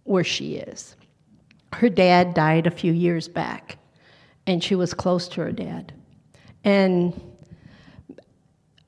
where 0.03 0.23
she 0.23 0.55
is. 0.55 0.95
Her 1.73 1.89
dad 1.89 2.33
died 2.33 2.67
a 2.67 2.71
few 2.71 2.91
years 2.91 3.27
back, 3.27 3.77
and 4.47 4.63
she 4.63 4.75
was 4.75 4.93
close 4.93 5.27
to 5.29 5.41
her 5.41 5.51
dad. 5.51 5.93
And 6.63 7.19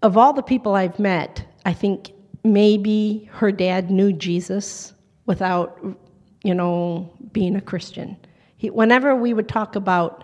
of 0.01 0.17
all 0.17 0.33
the 0.33 0.43
people 0.43 0.75
I've 0.75 0.99
met, 0.99 1.45
I 1.65 1.73
think 1.73 2.11
maybe 2.45 3.29
her 3.33 3.51
dad 3.51 3.91
knew 3.91 4.13
Jesus 4.13 4.93
without, 5.25 5.79
you 6.43 6.53
know, 6.53 7.11
being 7.31 7.55
a 7.55 7.61
Christian. 7.61 8.15
He, 8.57 8.69
whenever 8.69 9.15
we 9.15 9.33
would 9.33 9.49
talk 9.49 9.75
about 9.75 10.23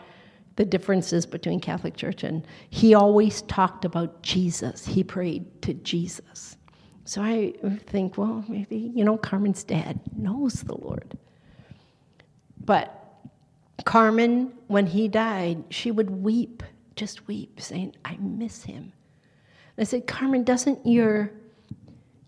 the 0.56 0.66
differences 0.66 1.26
between 1.26 1.60
Catholic 1.60 1.96
Church 1.96 2.24
and 2.24 2.46
he 2.70 2.94
always 2.94 3.42
talked 3.44 3.86
about 3.86 4.22
Jesus. 4.22 4.86
He 4.86 5.04
prayed 5.04 5.62
to 5.64 5.74
Jesus. 5.74 6.58
So 7.06 7.22
I 7.22 7.54
think, 7.88 8.18
well, 8.18 8.46
maybe, 8.48 8.92
you 8.94 9.04
know, 9.04 9.18
Carmen's 9.18 9.64
dad 9.64 10.00
knows 10.16 10.62
the 10.62 10.76
Lord. 10.76 11.18
But 12.64 12.96
Carmen, 13.86 14.54
when 14.68 14.86
he 14.86 15.08
died, 15.08 15.64
she 15.70 15.90
would 15.90 16.10
weep, 16.10 16.64
just 16.96 17.28
weep, 17.28 17.60
saying, 17.60 17.96
I 18.06 18.18
miss 18.18 18.64
him. 18.64 18.94
And 19.78 19.80
I 19.80 19.84
said, 19.84 20.06
Carmen, 20.06 20.44
doesn't 20.44 20.86
your, 20.86 21.32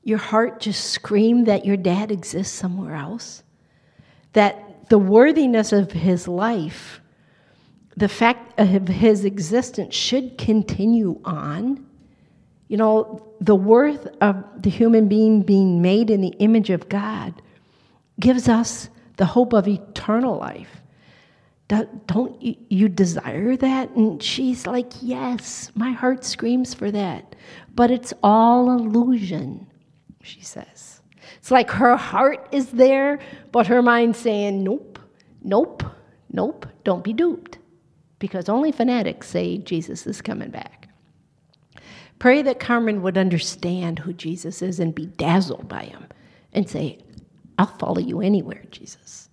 your 0.03 0.17
heart 0.17 0.59
just 0.59 0.91
scream 0.91 1.45
that 1.45 1.65
your 1.65 1.77
dad 1.77 2.11
exists 2.11 2.53
somewhere 2.53 2.95
else? 2.95 3.43
That 4.33 4.89
the 4.89 4.97
worthiness 4.97 5.71
of 5.71 5.91
his 5.91 6.27
life 6.27 7.01
the 7.95 8.07
fact 8.07 8.59
of 8.59 8.87
his 8.87 9.25
existence 9.25 9.93
should 9.95 10.37
continue 10.37 11.19
on. 11.23 11.85
You 12.67 12.77
know, 12.77 13.35
the 13.39 13.55
worth 13.55 14.07
of 14.21 14.43
the 14.61 14.69
human 14.69 15.07
being 15.07 15.43
being 15.43 15.81
made 15.81 16.09
in 16.09 16.21
the 16.21 16.33
image 16.39 16.69
of 16.69 16.89
God 16.89 17.41
gives 18.19 18.47
us 18.47 18.89
the 19.17 19.25
hope 19.25 19.53
of 19.53 19.67
eternal 19.67 20.37
life. 20.37 20.81
Don't 21.67 22.41
you 22.41 22.87
desire 22.89 23.55
that? 23.57 23.89
And 23.91 24.21
she's 24.21 24.65
like, 24.67 24.91
Yes, 25.01 25.71
my 25.75 25.91
heart 25.91 26.23
screams 26.23 26.73
for 26.73 26.89
that. 26.91 27.35
But 27.75 27.91
it's 27.91 28.13
all 28.23 28.71
illusion, 28.71 29.67
she 30.23 30.41
says. 30.41 31.01
It's 31.37 31.51
like 31.51 31.69
her 31.71 31.95
heart 31.95 32.47
is 32.51 32.71
there, 32.71 33.19
but 33.51 33.67
her 33.67 33.81
mind's 33.81 34.17
saying, 34.17 34.63
Nope, 34.63 34.99
nope, 35.41 35.83
nope, 36.31 36.65
don't 36.83 37.03
be 37.03 37.13
duped 37.13 37.59
because 38.23 38.47
only 38.47 38.71
fanatics 38.71 39.27
say 39.27 39.57
Jesus 39.57 40.07
is 40.07 40.21
coming 40.21 40.49
back. 40.49 40.87
Pray 42.19 42.41
that 42.41 42.57
Carmen 42.57 43.01
would 43.01 43.17
understand 43.17 43.99
who 43.99 44.13
Jesus 44.13 44.61
is 44.61 44.79
and 44.79 44.95
be 44.95 45.07
dazzled 45.07 45.67
by 45.67 45.83
him 45.83 46.07
and 46.53 46.69
say, 46.69 46.99
I'll 47.57 47.65
follow 47.65 47.99
you 47.99 48.21
anywhere, 48.21 48.63
Jesus. 48.71 49.27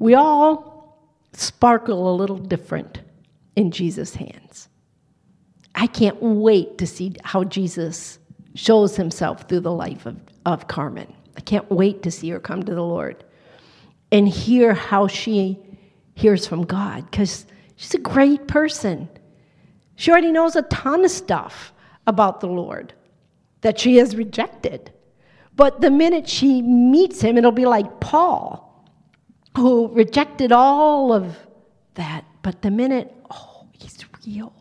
We 0.00 0.14
all 0.14 0.98
sparkle 1.32 2.12
a 2.12 2.16
little 2.16 2.38
different 2.38 3.02
in 3.54 3.70
Jesus' 3.70 4.16
hands. 4.16 4.68
I 5.76 5.86
can't 5.86 6.20
wait 6.20 6.78
to 6.78 6.86
see 6.88 7.14
how 7.22 7.44
Jesus 7.44 8.18
shows 8.58 8.96
himself 8.96 9.48
through 9.48 9.60
the 9.60 9.72
life 9.72 10.06
of, 10.06 10.16
of 10.44 10.68
Carmen. 10.68 11.12
I 11.36 11.40
can't 11.40 11.70
wait 11.70 12.02
to 12.02 12.10
see 12.10 12.30
her 12.30 12.40
come 12.40 12.62
to 12.62 12.74
the 12.74 12.82
Lord 12.82 13.24
and 14.10 14.28
hear 14.28 14.74
how 14.74 15.06
she 15.06 15.58
hears 16.14 16.46
from 16.46 16.64
God 16.64 17.08
because 17.10 17.46
She's 17.78 17.94
a 17.94 17.98
great 17.98 18.48
person. 18.48 19.08
She 19.94 20.10
already 20.10 20.32
knows 20.32 20.56
a 20.56 20.62
ton 20.62 21.04
of 21.04 21.12
stuff 21.12 21.72
about 22.08 22.40
the 22.40 22.48
Lord 22.48 22.92
that 23.60 23.78
she 23.78 23.98
has 23.98 24.16
rejected. 24.16 24.92
But 25.54 25.80
the 25.80 25.90
minute 25.90 26.28
she 26.28 26.60
meets 26.60 27.20
him, 27.20 27.38
it'll 27.38 27.52
be 27.52 27.66
like 27.66 28.00
Paul, 28.00 28.84
who 29.56 29.86
rejected 29.94 30.50
all 30.50 31.12
of 31.12 31.36
that. 31.94 32.24
But 32.42 32.62
the 32.62 32.70
minute, 32.72 33.14
oh, 33.30 33.68
he's 33.70 34.04
real. 34.26 34.52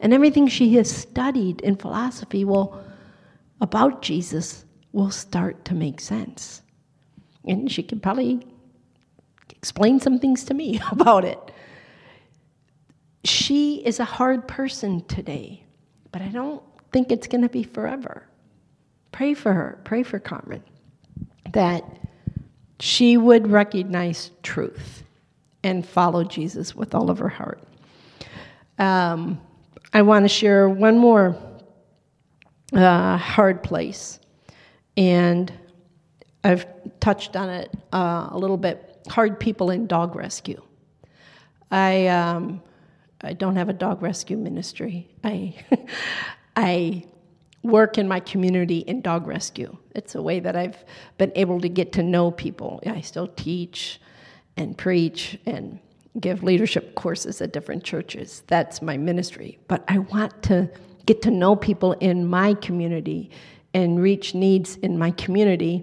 And 0.00 0.14
everything 0.14 0.48
she 0.48 0.74
has 0.76 0.90
studied 0.90 1.60
in 1.60 1.76
philosophy 1.76 2.46
will, 2.46 2.82
about 3.60 4.02
Jesus 4.02 4.64
will 4.92 5.10
start 5.10 5.64
to 5.66 5.74
make 5.74 6.00
sense. 6.00 6.62
And 7.46 7.70
she 7.70 7.82
can 7.82 8.00
probably 8.00 8.46
explain 9.50 10.00
some 10.00 10.18
things 10.18 10.44
to 10.44 10.54
me 10.54 10.80
about 10.92 11.24
it 11.24 11.52
she 13.24 13.76
is 13.84 14.00
a 14.00 14.04
hard 14.04 14.46
person 14.46 15.04
today, 15.06 15.62
but 16.12 16.22
I 16.22 16.28
don't 16.28 16.62
think 16.92 17.10
it's 17.10 17.26
going 17.26 17.42
to 17.42 17.48
be 17.48 17.62
forever. 17.62 18.26
Pray 19.12 19.34
for 19.34 19.52
her, 19.52 19.80
pray 19.84 20.02
for 20.02 20.18
Carmen, 20.18 20.62
that 21.52 21.84
she 22.80 23.16
would 23.16 23.50
recognize 23.50 24.30
truth 24.42 25.02
and 25.64 25.86
follow 25.86 26.24
Jesus 26.24 26.74
with 26.74 26.94
all 26.94 27.10
of 27.10 27.18
her 27.18 27.28
heart. 27.28 27.62
Um, 28.78 29.40
I 29.92 30.02
want 30.02 30.24
to 30.24 30.28
share 30.28 30.68
one 30.68 30.98
more 30.98 31.36
uh, 32.72 33.16
hard 33.16 33.62
place. 33.62 34.20
And 34.96 35.52
I've 36.44 36.66
touched 37.00 37.36
on 37.36 37.48
it 37.50 37.74
uh, 37.92 38.28
a 38.30 38.38
little 38.38 38.56
bit. 38.56 39.00
Hard 39.08 39.40
people 39.40 39.70
in 39.70 39.86
dog 39.86 40.14
rescue. 40.14 40.60
I 41.70 42.06
um, 42.08 42.62
I 43.20 43.32
don't 43.32 43.56
have 43.56 43.68
a 43.68 43.72
dog 43.72 44.02
rescue 44.02 44.36
ministry. 44.36 45.08
I 45.24 45.54
I 46.56 47.04
work 47.62 47.98
in 47.98 48.06
my 48.06 48.20
community 48.20 48.78
in 48.78 49.00
dog 49.00 49.26
rescue. 49.26 49.76
It's 49.94 50.14
a 50.14 50.22
way 50.22 50.40
that 50.40 50.56
I've 50.56 50.84
been 51.18 51.32
able 51.34 51.60
to 51.60 51.68
get 51.68 51.92
to 51.92 52.02
know 52.02 52.30
people. 52.30 52.80
I 52.86 53.00
still 53.00 53.26
teach 53.28 54.00
and 54.56 54.76
preach 54.76 55.38
and 55.46 55.78
give 56.20 56.42
leadership 56.42 56.94
courses 56.94 57.40
at 57.40 57.52
different 57.52 57.84
churches. 57.84 58.42
That's 58.46 58.80
my 58.80 58.96
ministry. 58.96 59.58
But 59.68 59.84
I 59.88 59.98
want 59.98 60.42
to 60.44 60.70
get 61.08 61.22
to 61.22 61.30
know 61.30 61.56
people 61.56 61.92
in 61.94 62.26
my 62.26 62.52
community 62.52 63.30
and 63.72 63.98
reach 63.98 64.34
needs 64.34 64.76
in 64.76 64.98
my 64.98 65.10
community. 65.12 65.82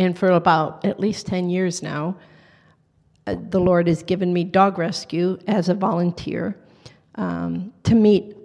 And 0.00 0.18
for 0.18 0.32
about 0.32 0.84
at 0.84 0.98
least 0.98 1.28
10 1.28 1.48
years 1.48 1.80
now, 1.80 2.16
uh, 3.28 3.36
the 3.50 3.60
Lord 3.60 3.86
has 3.86 4.02
given 4.02 4.32
me 4.32 4.42
dog 4.42 4.78
rescue 4.78 5.38
as 5.46 5.68
a 5.68 5.74
volunteer 5.74 6.58
um, 7.14 7.72
to 7.84 7.94
meet 7.94 8.36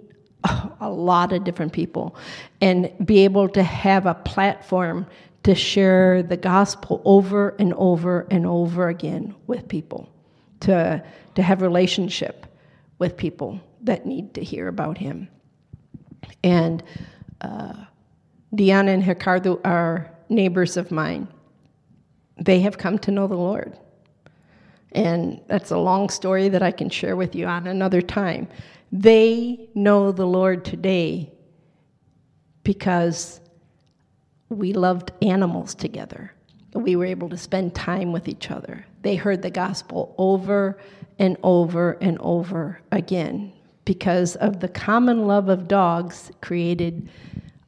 a 0.80 0.88
lot 0.88 1.32
of 1.32 1.42
different 1.42 1.72
people 1.72 2.14
and 2.60 2.92
be 3.04 3.24
able 3.24 3.48
to 3.48 3.62
have 3.64 4.06
a 4.06 4.14
platform 4.14 5.04
to 5.42 5.52
share 5.52 6.22
the 6.22 6.36
gospel 6.36 7.02
over 7.04 7.56
and 7.58 7.74
over 7.74 8.28
and 8.30 8.46
over 8.46 8.88
again 8.88 9.34
with 9.48 9.66
people, 9.66 10.08
to, 10.60 11.02
to 11.34 11.42
have 11.42 11.60
relationship 11.60 12.46
with 13.00 13.16
people 13.16 13.60
that 13.80 14.06
need 14.06 14.32
to 14.34 14.44
hear 14.44 14.68
about 14.68 14.96
him. 14.96 15.28
And 16.44 16.82
uh, 17.40 17.74
Diana 18.54 18.92
and 18.92 19.06
Ricardo 19.06 19.60
are 19.64 20.10
neighbors 20.28 20.76
of 20.76 20.90
mine. 20.90 21.28
They 22.36 22.60
have 22.60 22.78
come 22.78 22.98
to 23.00 23.10
know 23.10 23.26
the 23.26 23.36
Lord. 23.36 23.78
And 24.92 25.40
that's 25.46 25.70
a 25.70 25.78
long 25.78 26.08
story 26.08 26.48
that 26.50 26.62
I 26.62 26.70
can 26.70 26.90
share 26.90 27.16
with 27.16 27.34
you 27.34 27.46
on 27.46 27.66
another 27.66 28.02
time. 28.02 28.48
They 28.90 29.68
know 29.74 30.12
the 30.12 30.26
Lord 30.26 30.64
today 30.64 31.32
because 32.62 33.40
we 34.50 34.74
loved 34.74 35.12
animals 35.22 35.74
together. 35.74 36.32
We 36.74 36.96
were 36.96 37.06
able 37.06 37.28
to 37.30 37.38
spend 37.38 37.74
time 37.74 38.12
with 38.12 38.28
each 38.28 38.50
other. 38.50 38.84
They 39.00 39.14
heard 39.16 39.42
the 39.42 39.50
gospel 39.50 40.14
over 40.18 40.78
and 41.18 41.36
over 41.42 41.92
and 42.00 42.18
over 42.20 42.80
again 42.90 43.52
because 43.84 44.36
of 44.36 44.60
the 44.60 44.68
common 44.68 45.26
love 45.26 45.48
of 45.48 45.68
dogs 45.68 46.30
created 46.40 47.08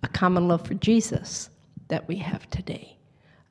a 0.03 0.09
common 0.09 0.48
love 0.48 0.66
for 0.66 0.74
Jesus 0.74 1.50
that 1.88 2.07
we 2.07 2.16
have 2.16 2.48
today. 2.50 2.96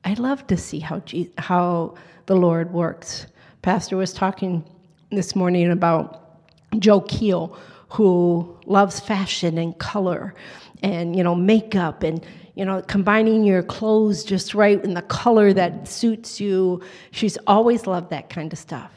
I 0.04 0.14
love 0.14 0.46
to 0.48 0.56
see 0.56 0.78
how, 0.78 1.00
Je- 1.00 1.30
how 1.38 1.94
the 2.26 2.36
Lord 2.36 2.72
works. 2.72 3.26
Pastor 3.62 3.96
was 3.96 4.12
talking 4.12 4.64
this 5.10 5.34
morning 5.34 5.70
about 5.70 6.40
Joe 6.78 7.00
Keel, 7.02 7.56
who 7.88 8.56
loves 8.66 9.00
fashion 9.00 9.58
and 9.58 9.78
color 9.78 10.34
and, 10.82 11.16
you 11.16 11.22
know, 11.22 11.34
makeup 11.34 12.02
and, 12.02 12.24
you 12.54 12.64
know, 12.64 12.82
combining 12.82 13.44
your 13.44 13.62
clothes 13.62 14.24
just 14.24 14.54
right 14.54 14.82
in 14.84 14.94
the 14.94 15.02
color 15.02 15.52
that 15.52 15.86
suits 15.88 16.40
you. 16.40 16.82
She's 17.10 17.38
always 17.46 17.86
loved 17.86 18.10
that 18.10 18.28
kind 18.28 18.52
of 18.52 18.58
stuff. 18.58 18.90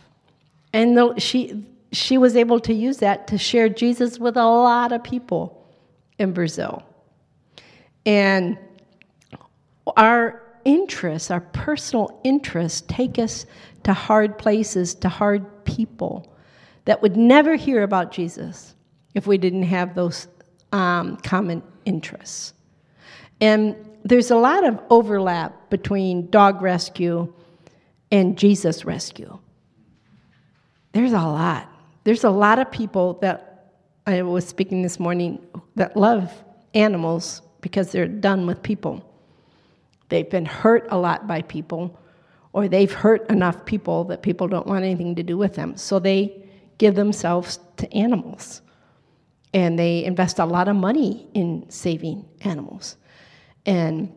And 0.73 0.97
the, 0.97 1.19
she, 1.19 1.65
she 1.91 2.17
was 2.17 2.35
able 2.35 2.59
to 2.61 2.73
use 2.73 2.97
that 2.97 3.27
to 3.27 3.37
share 3.37 3.69
Jesus 3.69 4.19
with 4.19 4.37
a 4.37 4.45
lot 4.45 4.91
of 4.91 5.03
people 5.03 5.65
in 6.19 6.33
Brazil. 6.33 6.83
And 8.05 8.57
our 9.95 10.41
interests, 10.65 11.31
our 11.31 11.41
personal 11.41 12.19
interests, 12.23 12.83
take 12.87 13.17
us 13.19 13.45
to 13.83 13.93
hard 13.93 14.37
places, 14.37 14.95
to 14.95 15.09
hard 15.09 15.65
people 15.65 16.33
that 16.85 17.01
would 17.01 17.15
never 17.15 17.55
hear 17.55 17.83
about 17.83 18.11
Jesus 18.11 18.75
if 19.13 19.27
we 19.27 19.37
didn't 19.37 19.63
have 19.63 19.95
those 19.95 20.27
um, 20.71 21.17
common 21.17 21.63
interests. 21.85 22.53
And 23.39 23.75
there's 24.03 24.31
a 24.31 24.35
lot 24.35 24.65
of 24.65 24.79
overlap 24.89 25.69
between 25.69 26.29
dog 26.29 26.61
rescue 26.61 27.33
and 28.11 28.37
Jesus 28.37 28.85
rescue. 28.85 29.37
There's 30.93 31.13
a 31.13 31.21
lot. 31.21 31.69
There's 32.07 32.23
a 32.23 32.29
lot 32.29 32.57
of 32.57 32.71
people 32.71 33.15
that 33.15 33.73
I 34.05 34.21
was 34.21 34.47
speaking 34.47 34.81
this 34.81 34.97
morning 34.97 35.45
that 35.75 35.97
love 35.97 36.31
animals 36.73 37.41
because 37.59 37.91
they're 37.91 38.07
done 38.07 38.47
with 38.47 38.63
people. 38.63 39.03
They've 40.07 40.29
been 40.29 40.45
hurt 40.45 40.87
a 40.89 40.97
lot 40.97 41.27
by 41.27 41.41
people, 41.41 41.99
or 42.53 42.69
they've 42.69 42.93
hurt 42.93 43.29
enough 43.29 43.65
people 43.65 44.05
that 44.05 44.21
people 44.21 44.47
don't 44.47 44.65
want 44.65 44.85
anything 44.85 45.15
to 45.15 45.21
do 45.21 45.37
with 45.37 45.55
them. 45.55 45.75
So 45.75 45.99
they 45.99 46.47
give 46.77 46.95
themselves 46.95 47.59
to 47.75 47.93
animals. 47.93 48.61
And 49.53 49.77
they 49.77 50.05
invest 50.05 50.39
a 50.39 50.45
lot 50.45 50.69
of 50.69 50.77
money 50.77 51.27
in 51.33 51.69
saving 51.69 52.23
animals. 52.39 52.95
And 53.65 54.15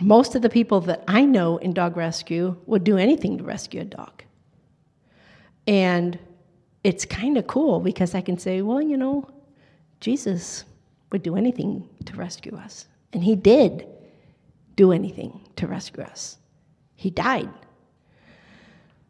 most 0.00 0.34
of 0.34 0.42
the 0.42 0.50
people 0.50 0.80
that 0.80 1.04
I 1.06 1.26
know 1.26 1.58
in 1.58 1.74
dog 1.74 1.96
rescue 1.96 2.56
would 2.66 2.82
do 2.82 2.98
anything 2.98 3.38
to 3.38 3.44
rescue 3.44 3.82
a 3.82 3.84
dog. 3.84 4.24
And 5.68 6.18
it's 6.82 7.04
kind 7.04 7.36
of 7.36 7.46
cool 7.46 7.80
because 7.80 8.14
I 8.14 8.20
can 8.20 8.38
say, 8.38 8.62
well, 8.62 8.80
you 8.80 8.96
know, 8.96 9.28
Jesus 10.00 10.64
would 11.12 11.22
do 11.22 11.36
anything 11.36 11.88
to 12.06 12.16
rescue 12.16 12.56
us. 12.56 12.86
And 13.12 13.22
he 13.22 13.36
did 13.36 13.86
do 14.76 14.92
anything 14.92 15.40
to 15.56 15.66
rescue 15.66 16.02
us. 16.02 16.38
He 16.96 17.10
died. 17.10 17.50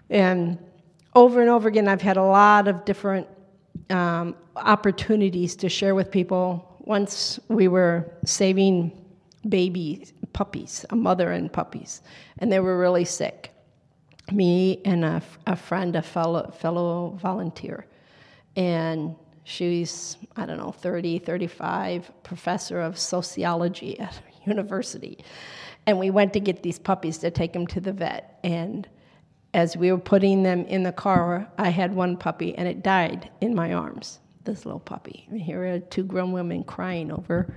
And 0.09 0.59
over 1.14 1.40
and 1.40 1.50
over 1.50 1.68
again, 1.68 1.87
I've 1.87 2.02
had 2.02 2.16
a 2.16 2.22
lot 2.22 2.66
of 2.66 2.85
different 2.85 3.28
um, 3.90 4.35
opportunities 4.56 5.54
to 5.56 5.68
share 5.68 5.94
with 5.94 6.11
people. 6.11 6.66
Once 6.80 7.38
we 7.48 7.68
were 7.68 8.11
saving 8.24 9.04
baby 9.48 10.06
puppies, 10.33 10.85
a 10.90 10.96
mother 10.96 11.30
and 11.33 11.52
puppies, 11.52 12.02
and 12.38 12.50
they 12.50 12.61
were 12.61 12.78
really 12.78 13.04
sick. 13.04 13.49
Me 14.32 14.80
and 14.84 15.04
a, 15.04 15.22
a 15.46 15.56
friend, 15.56 15.96
a 15.96 16.02
fellow, 16.02 16.50
fellow 16.50 17.18
volunteer, 17.20 17.86
and 18.56 19.14
she's, 19.44 20.16
I 20.36 20.46
don't 20.46 20.58
know, 20.58 20.72
30, 20.72 21.18
35, 21.18 22.10
professor 22.22 22.80
of 22.80 22.98
sociology 22.98 23.98
at 23.98 24.14
a 24.14 24.48
university. 24.48 25.18
And 25.86 25.98
we 25.98 26.10
went 26.10 26.32
to 26.34 26.40
get 26.40 26.62
these 26.62 26.78
puppies 26.78 27.18
to 27.18 27.30
take 27.30 27.52
them 27.52 27.66
to 27.68 27.80
the 27.80 27.92
vet. 27.92 28.38
And 28.44 28.88
as 29.54 29.76
we 29.76 29.90
were 29.90 29.98
putting 29.98 30.42
them 30.42 30.64
in 30.66 30.82
the 30.82 30.92
car, 30.92 31.50
I 31.58 31.70
had 31.70 31.94
one 31.94 32.16
puppy 32.16 32.54
and 32.56 32.68
it 32.68 32.82
died 32.82 33.30
in 33.40 33.54
my 33.54 33.72
arms, 33.72 34.20
this 34.44 34.64
little 34.64 34.80
puppy. 34.80 35.26
And 35.30 35.40
here 35.40 35.64
are 35.64 35.80
two 35.80 36.04
grown 36.04 36.32
women 36.32 36.64
crying 36.64 37.10
over 37.10 37.52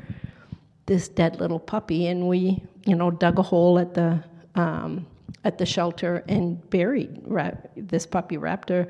this 0.85 1.07
dead 1.07 1.39
little 1.39 1.59
puppy. 1.59 2.07
And 2.07 2.27
we, 2.27 2.63
you 2.85 2.95
know, 2.95 3.11
dug 3.11 3.39
a 3.39 3.43
hole 3.43 3.77
at 3.77 3.93
the, 3.93 4.23
um, 4.55 5.05
at 5.43 5.57
the 5.57 5.65
shelter 5.65 6.23
and 6.27 6.69
buried 6.69 7.21
this 7.75 8.05
puppy 8.05 8.37
raptor 8.37 8.89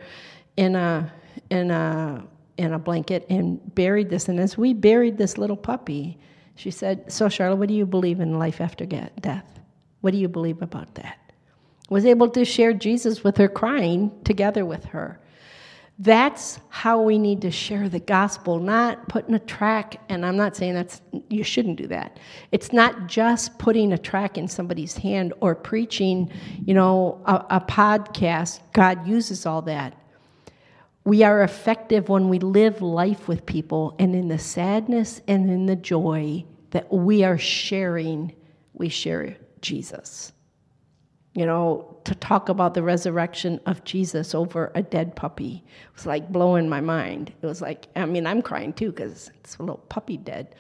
in 0.58 0.76
a, 0.76 1.12
in, 1.50 1.72
a, 1.72 2.24
in 2.58 2.74
a 2.74 2.80
blanket 2.80 3.26
and 3.30 3.60
buried 3.76 4.10
this. 4.10 4.30
And 4.30 4.40
as 4.40 4.58
we 4.58 4.74
buried 4.74 5.18
this 5.18 5.38
little 5.38 5.58
puppy, 5.58 6.20
she 6.56 6.70
said, 6.70 7.12
So, 7.12 7.30
Charlotte, 7.30 7.58
what 7.58 7.68
do 7.68 7.74
you 7.74 7.86
believe 7.86 8.20
in 8.20 8.38
life 8.38 8.62
after 8.62 8.86
death? 8.86 9.60
What 10.02 10.12
do 10.12 10.18
you 10.18 10.28
believe 10.28 10.62
about 10.62 10.94
that? 10.96 11.18
was 11.94 12.06
able 12.06 12.30
to 12.30 12.44
share 12.44 12.74
Jesus 12.74 13.24
with 13.24 13.38
her, 13.38 13.48
crying 13.48 14.12
together 14.24 14.66
with 14.66 14.84
her. 14.86 15.20
That's 16.00 16.60
how 16.70 17.02
we 17.02 17.20
need 17.20 17.42
to 17.42 17.52
share 17.52 17.88
the 17.88 18.00
gospel, 18.00 18.60
not 18.60 19.08
putting 19.10 19.36
a 19.36 19.40
track, 19.40 20.02
and 20.10 20.26
I'm 20.26 20.36
not 20.36 20.56
saying 20.56 20.74
that's, 20.74 21.02
you 21.30 21.44
shouldn't 21.44 21.78
do 21.78 21.86
that. 21.88 22.20
It's 22.52 22.74
not 22.74 23.08
just 23.08 23.60
putting 23.60 23.94
a 23.94 23.98
track 23.98 24.38
in 24.38 24.48
somebody's 24.48 24.98
hand 24.98 25.34
or 25.40 25.54
preaching, 25.54 26.32
you 26.66 26.74
know, 26.74 27.22
a, 27.26 27.58
a 27.58 27.62
podcast. 27.62 28.62
God 28.74 29.08
uses 29.08 29.46
all 29.46 29.62
that. 29.64 29.96
We 31.06 31.22
are 31.22 31.44
effective 31.44 32.10
when 32.10 32.28
we 32.28 32.40
live 32.40 32.82
life 32.82 33.28
with 33.28 33.46
people, 33.46 33.96
and 34.00 34.16
in 34.16 34.30
the 34.30 34.40
sadness 34.40 35.22
and 35.28 35.50
in 35.50 35.68
the 35.68 35.76
joy 35.76 36.44
that 36.72 36.92
we 36.92 37.24
are 37.24 37.38
sharing, 37.38 38.34
we 38.74 38.90
share 38.90 39.38
Jesus 39.62 40.34
you 41.34 41.46
know, 41.46 41.98
to 42.04 42.14
talk 42.16 42.50
about 42.50 42.74
the 42.74 42.84
resurrection 42.84 43.60
of 43.66 43.84
Jesus 43.84 44.36
over 44.36 44.72
a 44.76 44.84
dead 44.84 45.16
puppy 45.16 45.64
it 45.94 45.96
was 45.96 46.06
like 46.06 46.32
blowing 46.32 46.68
my 46.70 46.82
mind. 46.82 47.34
It 47.42 47.46
was 47.46 47.62
like, 47.62 47.88
I 47.96 48.06
mean, 48.06 48.26
I'm 48.26 48.42
crying 48.42 48.74
too 48.74 48.92
because 48.92 49.32
it's 49.36 49.58
a 49.58 49.62
little 49.64 49.78
puppy 49.90 50.18
dead. 50.18 50.56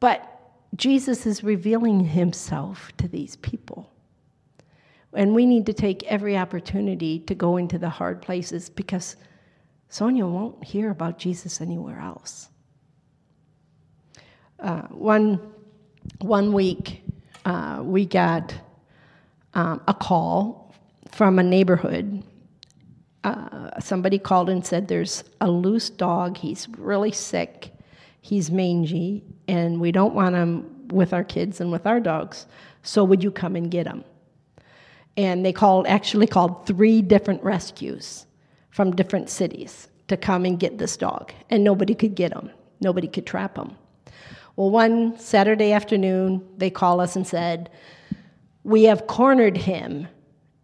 But 0.00 0.30
Jesus 0.76 1.26
is 1.26 1.44
revealing 1.44 2.04
himself 2.04 2.92
to 2.98 3.08
these 3.08 3.36
people. 3.36 3.90
And 5.12 5.34
we 5.34 5.46
need 5.46 5.66
to 5.66 5.72
take 5.72 6.02
every 6.04 6.36
opportunity 6.36 7.20
to 7.20 7.34
go 7.34 7.56
into 7.56 7.78
the 7.78 7.88
hard 7.88 8.20
places 8.20 8.68
because 8.68 9.16
Sonia 9.88 10.26
won't 10.26 10.64
hear 10.64 10.90
about 10.90 11.18
Jesus 11.18 11.60
anywhere 11.60 12.00
else. 12.00 12.48
Uh, 14.58 14.82
one, 14.88 15.40
one 16.20 16.52
week, 16.52 17.02
uh, 17.44 17.80
we 17.84 18.06
got 18.06 18.54
um, 19.54 19.80
a 19.88 19.94
call 19.94 20.74
from 21.10 21.38
a 21.38 21.42
neighborhood. 21.42 22.22
Uh, 23.22 23.70
somebody 23.80 24.18
called 24.18 24.50
and 24.50 24.66
said, 24.66 24.88
There's 24.88 25.24
a 25.40 25.50
loose 25.50 25.90
dog. 25.90 26.36
He's 26.36 26.68
really 26.76 27.12
sick. 27.12 27.72
He's 28.20 28.50
mangy, 28.50 29.22
and 29.48 29.80
we 29.80 29.92
don't 29.92 30.14
want 30.14 30.34
him 30.34 30.88
with 30.88 31.12
our 31.12 31.24
kids 31.24 31.60
and 31.60 31.70
with 31.70 31.86
our 31.86 32.00
dogs. 32.00 32.46
So 32.82 33.04
would 33.04 33.22
you 33.22 33.30
come 33.30 33.56
and 33.56 33.70
get 33.70 33.86
him? 33.86 34.04
And 35.16 35.44
they 35.44 35.52
called, 35.52 35.86
actually 35.86 36.26
called 36.26 36.66
three 36.66 37.02
different 37.02 37.42
rescues 37.42 38.26
from 38.70 38.96
different 38.96 39.30
cities 39.30 39.88
to 40.08 40.16
come 40.16 40.44
and 40.44 40.58
get 40.58 40.78
this 40.78 40.96
dog. 40.96 41.32
And 41.50 41.62
nobody 41.62 41.94
could 41.94 42.14
get 42.14 42.32
him, 42.32 42.50
nobody 42.80 43.08
could 43.08 43.26
trap 43.26 43.56
him. 43.56 43.76
Well, 44.56 44.70
one 44.70 45.18
Saturday 45.18 45.72
afternoon, 45.72 46.46
they 46.56 46.70
called 46.70 47.00
us 47.00 47.16
and 47.16 47.26
said, 47.26 47.70
We 48.64 48.84
have 48.84 49.06
cornered 49.06 49.56
him, 49.56 50.08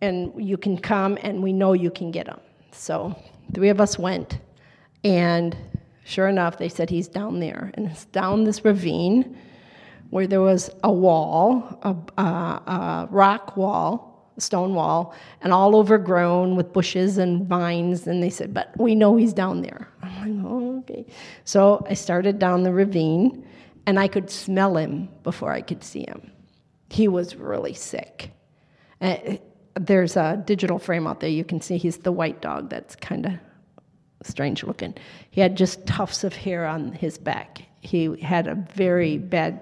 and 0.00 0.32
you 0.36 0.56
can 0.56 0.78
come, 0.78 1.18
and 1.22 1.42
we 1.42 1.52
know 1.52 1.74
you 1.74 1.90
can 1.90 2.10
get 2.10 2.26
him. 2.26 2.40
So 2.72 3.14
three 3.54 3.68
of 3.68 3.80
us 3.80 3.98
went, 3.98 4.38
and 5.04 5.56
sure 6.04 6.28
enough, 6.28 6.58
they 6.58 6.68
said 6.68 6.90
he's 6.90 7.08
down 7.08 7.40
there. 7.40 7.70
And 7.74 7.86
it's 7.86 8.06
down 8.06 8.44
this 8.44 8.64
ravine 8.64 9.36
where 10.10 10.26
there 10.26 10.40
was 10.40 10.70
a 10.82 10.92
wall, 10.92 11.78
a, 11.82 12.20
a, 12.20 12.24
a 12.24 13.08
rock 13.10 13.56
wall, 13.56 14.32
a 14.36 14.40
stone 14.40 14.74
wall, 14.74 15.14
and 15.40 15.52
all 15.52 15.76
overgrown 15.76 16.56
with 16.56 16.72
bushes 16.72 17.18
and 17.18 17.46
vines. 17.46 18.06
And 18.06 18.22
they 18.22 18.30
said, 18.30 18.52
But 18.52 18.72
we 18.76 18.94
know 18.94 19.16
he's 19.16 19.32
down 19.32 19.62
there. 19.62 19.88
I'm 20.02 20.42
like, 20.42 20.52
Oh, 20.52 20.78
okay. 20.80 21.06
So 21.44 21.84
I 21.88 21.94
started 21.94 22.38
down 22.38 22.64
the 22.64 22.72
ravine, 22.72 23.46
and 23.86 23.98
I 23.98 24.08
could 24.08 24.30
smell 24.30 24.76
him 24.76 25.08
before 25.22 25.52
I 25.52 25.60
could 25.60 25.82
see 25.84 26.04
him. 26.06 26.30
He 26.90 27.08
was 27.08 27.36
really 27.36 27.72
sick. 27.72 28.32
Uh, 29.00 29.16
there's 29.74 30.16
a 30.16 30.42
digital 30.44 30.78
frame 30.78 31.06
out 31.06 31.20
there. 31.20 31.30
You 31.30 31.44
can 31.44 31.60
see 31.60 31.78
he's 31.78 31.98
the 31.98 32.12
white 32.12 32.42
dog 32.42 32.68
that's 32.68 32.96
kind 32.96 33.26
of 33.26 33.32
strange 34.22 34.64
looking. 34.64 34.94
He 35.30 35.40
had 35.40 35.56
just 35.56 35.86
tufts 35.86 36.24
of 36.24 36.34
hair 36.34 36.66
on 36.66 36.92
his 36.92 37.16
back. 37.16 37.62
He 37.80 38.20
had 38.20 38.46
a 38.46 38.56
very 38.74 39.16
bad 39.18 39.60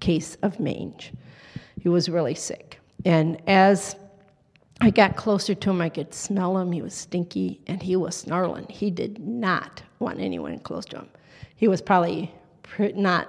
case 0.00 0.36
of 0.42 0.58
mange. 0.60 1.12
He 1.80 1.88
was 1.88 2.08
really 2.08 2.34
sick. 2.34 2.78
And 3.04 3.42
as 3.48 3.96
I 4.80 4.90
got 4.90 5.16
closer 5.16 5.54
to 5.54 5.70
him, 5.70 5.80
I 5.80 5.88
could 5.88 6.14
smell 6.14 6.56
him. 6.56 6.72
He 6.72 6.80
was 6.80 6.94
stinky 6.94 7.60
and 7.66 7.82
he 7.82 7.96
was 7.96 8.14
snarling. 8.14 8.66
He 8.70 8.90
did 8.90 9.18
not 9.18 9.82
want 9.98 10.20
anyone 10.20 10.58
close 10.60 10.84
to 10.86 10.98
him. 10.98 11.08
He 11.56 11.66
was 11.66 11.82
probably 11.82 12.32
not 12.94 13.28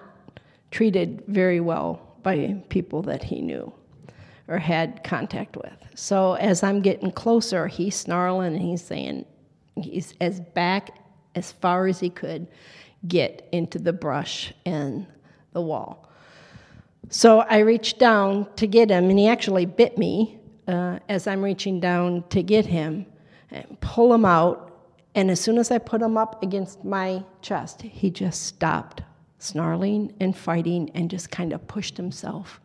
treated 0.70 1.24
very 1.28 1.60
well 1.60 2.09
by 2.24 2.62
people 2.70 3.02
that 3.04 3.24
he 3.24 3.42
knew 3.42 3.72
or 4.48 4.58
had 4.58 5.04
contact 5.04 5.56
with. 5.56 5.78
So 5.96 6.34
as 6.34 6.64
I'm 6.64 6.82
getting 6.82 7.12
closer, 7.12 7.68
he's 7.68 7.96
snarling 7.96 8.56
and 8.56 8.62
he's 8.62 8.84
saying, 8.84 9.26
he's 9.76 10.14
as 10.20 10.40
back 10.40 10.90
as 11.36 11.52
far 11.52 11.88
as 11.88 12.00
he 12.00 12.10
could 12.10 12.48
get 13.08 13.48
into 13.52 13.80
the 13.80 13.94
brush 13.94 14.54
and 14.66 15.06
the 15.54 15.62
wall. 15.62 16.10
So 17.10 17.40
I 17.40 17.60
reached 17.60 17.98
down 17.98 18.48
to 18.56 18.68
get 18.68 18.90
him, 18.90 19.10
and 19.10 19.18
he 19.18 19.28
actually 19.28 19.66
bit 19.66 19.98
me 19.98 20.38
uh, 20.68 21.00
as 21.08 21.28
I'm 21.28 21.42
reaching 21.42 21.80
down 21.80 22.24
to 22.30 22.44
get 22.44 22.66
him 22.66 23.06
and 23.52 23.80
pull 23.82 24.14
him 24.14 24.26
out. 24.26 24.66
And 25.16 25.32
as 25.32 25.40
soon 25.40 25.58
as 25.58 25.72
I 25.72 25.80
put 25.80 26.02
him 26.02 26.18
up 26.18 26.44
against 26.44 26.86
my 26.86 27.24
chest, 27.42 27.82
he 27.82 28.12
just 28.12 28.46
stopped 28.46 29.02
snarling 29.40 30.14
and 30.20 30.38
fighting 30.38 30.92
and 30.94 31.10
just 31.10 31.32
kind 31.32 31.54
of 31.54 31.68
pushed 31.68 31.98
himself 31.98 32.62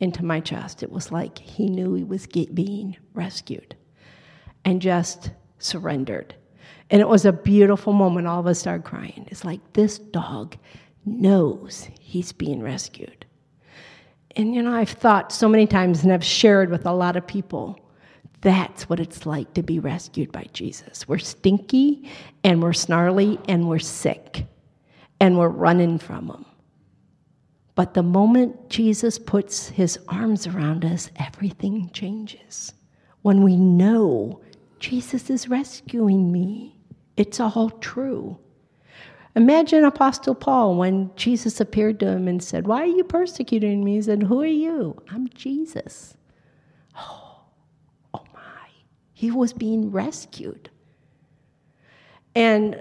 into 0.00 0.24
my 0.24 0.40
chest. 0.40 0.82
It 0.82 0.90
was 0.90 1.12
like 1.12 1.38
he 1.38 1.68
knew 1.68 1.94
he 1.94 2.04
was 2.04 2.26
get, 2.26 2.54
being 2.54 2.96
rescued 3.12 3.76
and 4.64 4.80
just 4.80 5.30
surrendered. 5.58 6.34
And 6.90 7.00
it 7.00 7.08
was 7.08 7.24
a 7.24 7.32
beautiful 7.32 7.92
moment. 7.92 8.26
All 8.26 8.40
of 8.40 8.46
us 8.46 8.60
started 8.60 8.84
crying. 8.84 9.26
It's 9.30 9.44
like 9.44 9.60
this 9.74 9.98
dog 9.98 10.56
knows 11.04 11.88
he's 12.00 12.32
being 12.32 12.62
rescued. 12.62 13.26
And 14.36 14.54
you 14.54 14.62
know, 14.62 14.72
I've 14.72 14.90
thought 14.90 15.32
so 15.32 15.48
many 15.48 15.66
times 15.66 16.04
and 16.04 16.12
I've 16.12 16.24
shared 16.24 16.70
with 16.70 16.86
a 16.86 16.92
lot 16.92 17.16
of 17.16 17.26
people 17.26 17.78
that's 18.40 18.88
what 18.88 18.98
it's 18.98 19.24
like 19.24 19.54
to 19.54 19.62
be 19.62 19.78
rescued 19.78 20.32
by 20.32 20.46
Jesus. 20.52 21.06
We're 21.06 21.18
stinky 21.18 22.10
and 22.42 22.60
we're 22.60 22.72
snarly 22.72 23.38
and 23.48 23.68
we're 23.68 23.78
sick 23.78 24.46
and 25.22 25.38
we're 25.38 25.48
running 25.48 25.98
from 26.00 26.28
him. 26.28 26.44
But 27.76 27.94
the 27.94 28.02
moment 28.02 28.68
Jesus 28.68 29.20
puts 29.20 29.68
his 29.68 29.96
arms 30.08 30.48
around 30.48 30.84
us, 30.84 31.10
everything 31.14 31.90
changes. 31.92 32.72
When 33.22 33.44
we 33.44 33.56
know 33.56 34.40
Jesus 34.80 35.30
is 35.30 35.48
rescuing 35.48 36.32
me, 36.32 36.76
it's 37.16 37.38
all 37.38 37.70
true. 37.70 38.36
Imagine 39.36 39.84
Apostle 39.84 40.34
Paul 40.34 40.74
when 40.74 41.12
Jesus 41.14 41.60
appeared 41.60 42.00
to 42.00 42.08
him 42.08 42.26
and 42.26 42.42
said, 42.42 42.66
Why 42.66 42.82
are 42.82 42.86
you 42.86 43.04
persecuting 43.04 43.84
me? 43.84 43.94
He 43.94 44.02
said, 44.02 44.24
Who 44.24 44.42
are 44.42 44.46
you? 44.46 45.00
I'm 45.08 45.28
Jesus. 45.28 46.16
Oh, 46.98 47.42
oh 48.12 48.24
my. 48.34 48.70
He 49.12 49.30
was 49.30 49.52
being 49.52 49.92
rescued. 49.92 50.68
And 52.34 52.76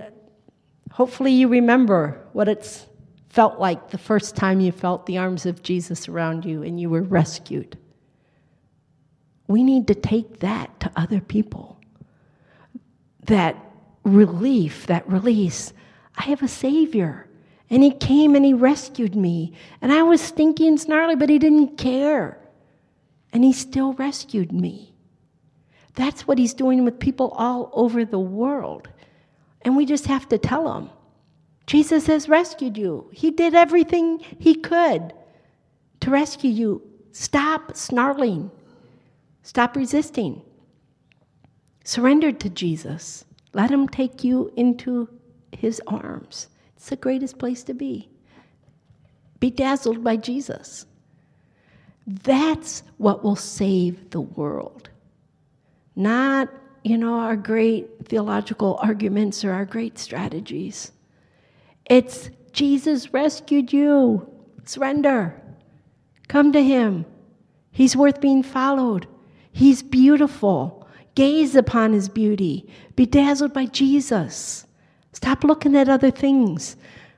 hopefully 0.92 1.32
you 1.32 1.48
remember 1.48 2.28
what 2.34 2.48
it's 2.48 2.86
felt 3.30 3.60
like 3.60 3.89
the 3.89 3.98
first 3.98 4.36
time 4.36 4.60
you 4.60 4.72
felt 4.72 5.06
the 5.06 5.18
arms 5.18 5.46
of 5.46 5.64
Jesus 5.64 6.10
around 6.10 6.46
you 6.46 6.64
and 6.64 6.80
you 6.80 6.89
were 6.89 7.02
rescued. 7.02 7.78
We 9.48 9.64
need 9.64 9.88
to 9.88 9.96
take 9.96 10.39
that 10.39 10.80
to 10.82 10.92
other 10.96 11.22
people. 11.22 11.80
That 13.26 13.56
relief, 14.04 14.88
that 14.88 15.08
release. 15.10 15.74
I 16.18 16.24
have 16.24 16.44
a 16.44 16.48
Savior. 16.48 17.28
And 17.70 17.84
He 17.84 17.92
came 17.92 18.36
and 18.36 18.44
He 18.44 18.54
rescued 18.54 19.16
me. 19.16 19.54
And 19.82 19.94
I 19.94 20.04
was 20.04 20.22
stinky 20.22 20.68
and 20.68 20.80
snarly, 20.80 21.16
but 21.16 21.30
He 21.30 21.39
didn't 21.39 21.78
care. 21.78 22.38
And 23.32 23.44
He 23.44 23.54
still 23.54 23.94
rescued 23.94 24.52
me. 24.52 24.94
That's 25.96 26.28
what 26.28 26.38
He's 26.38 26.54
doing 26.54 26.84
with 26.84 27.00
people 27.00 27.30
all 27.32 27.70
over 27.74 28.04
the 28.04 28.20
world. 28.20 28.89
And 29.64 29.78
we 29.78 29.86
just 29.86 30.07
have 30.07 30.28
to 30.30 30.38
tell 30.38 30.66
them 30.66 30.89
Jesus 31.68 32.07
has 32.07 32.28
rescued 32.28 32.78
you. 32.78 33.09
He 33.14 33.32
did 33.32 33.53
everything 33.53 34.20
He 34.39 34.55
could 34.55 35.14
to 36.01 36.09
rescue 36.09 36.49
you. 36.51 36.82
Stop 37.12 37.76
snarling, 37.76 38.51
stop 39.43 39.76
resisting. 39.76 40.41
Surrender 41.84 42.32
to 42.32 42.49
Jesus. 42.49 43.26
Let 43.53 43.72
Him 43.72 43.88
take 43.88 44.24
you 44.24 44.51
into 44.55 45.09
His 45.51 45.82
arms. 45.88 46.47
It's 46.76 46.89
the 46.89 46.95
greatest 46.95 47.38
place 47.38 47.64
to 47.64 47.74
be. 47.74 48.09
Be 49.39 49.49
dazzled 49.49 50.03
by 50.03 50.18
Jesus. 50.18 50.86
That's 52.07 52.84
what 52.97 53.24
will 53.24 53.36
save 53.36 54.12
the 54.12 54.22
world. 54.22 54.89
Not, 55.95 56.49
you 56.84 56.98
know, 56.98 57.16
our 57.16 57.36
great 57.36 57.88
theological 58.06 58.80
arguments 58.82 59.44
or 59.44 59.52
our 59.52 59.66
great 59.66 60.00
strategies. 60.00 60.92
It's 61.86 62.30
Jesus 62.52 63.14
rescued 63.14 63.72
you. 63.72 64.28
Surrender. 64.66 65.40
Come 66.28 66.52
to 66.54 66.64
Him. 66.64 67.06
He's 67.72 67.96
worth 67.96 68.22
being 68.22 68.44
followed. 68.44 69.08
He's 69.52 69.84
beautiful. 69.84 70.88
Gaze 71.16 71.56
upon 71.56 71.94
His 71.94 72.10
beauty. 72.10 72.70
Be 72.96 73.06
dazzled 73.06 73.54
by 73.54 73.66
Jesus. 73.66 74.66
Stop 75.14 75.44
looking 75.44 75.76
at 75.76 75.90
other 75.90 76.12
things. 76.12 76.78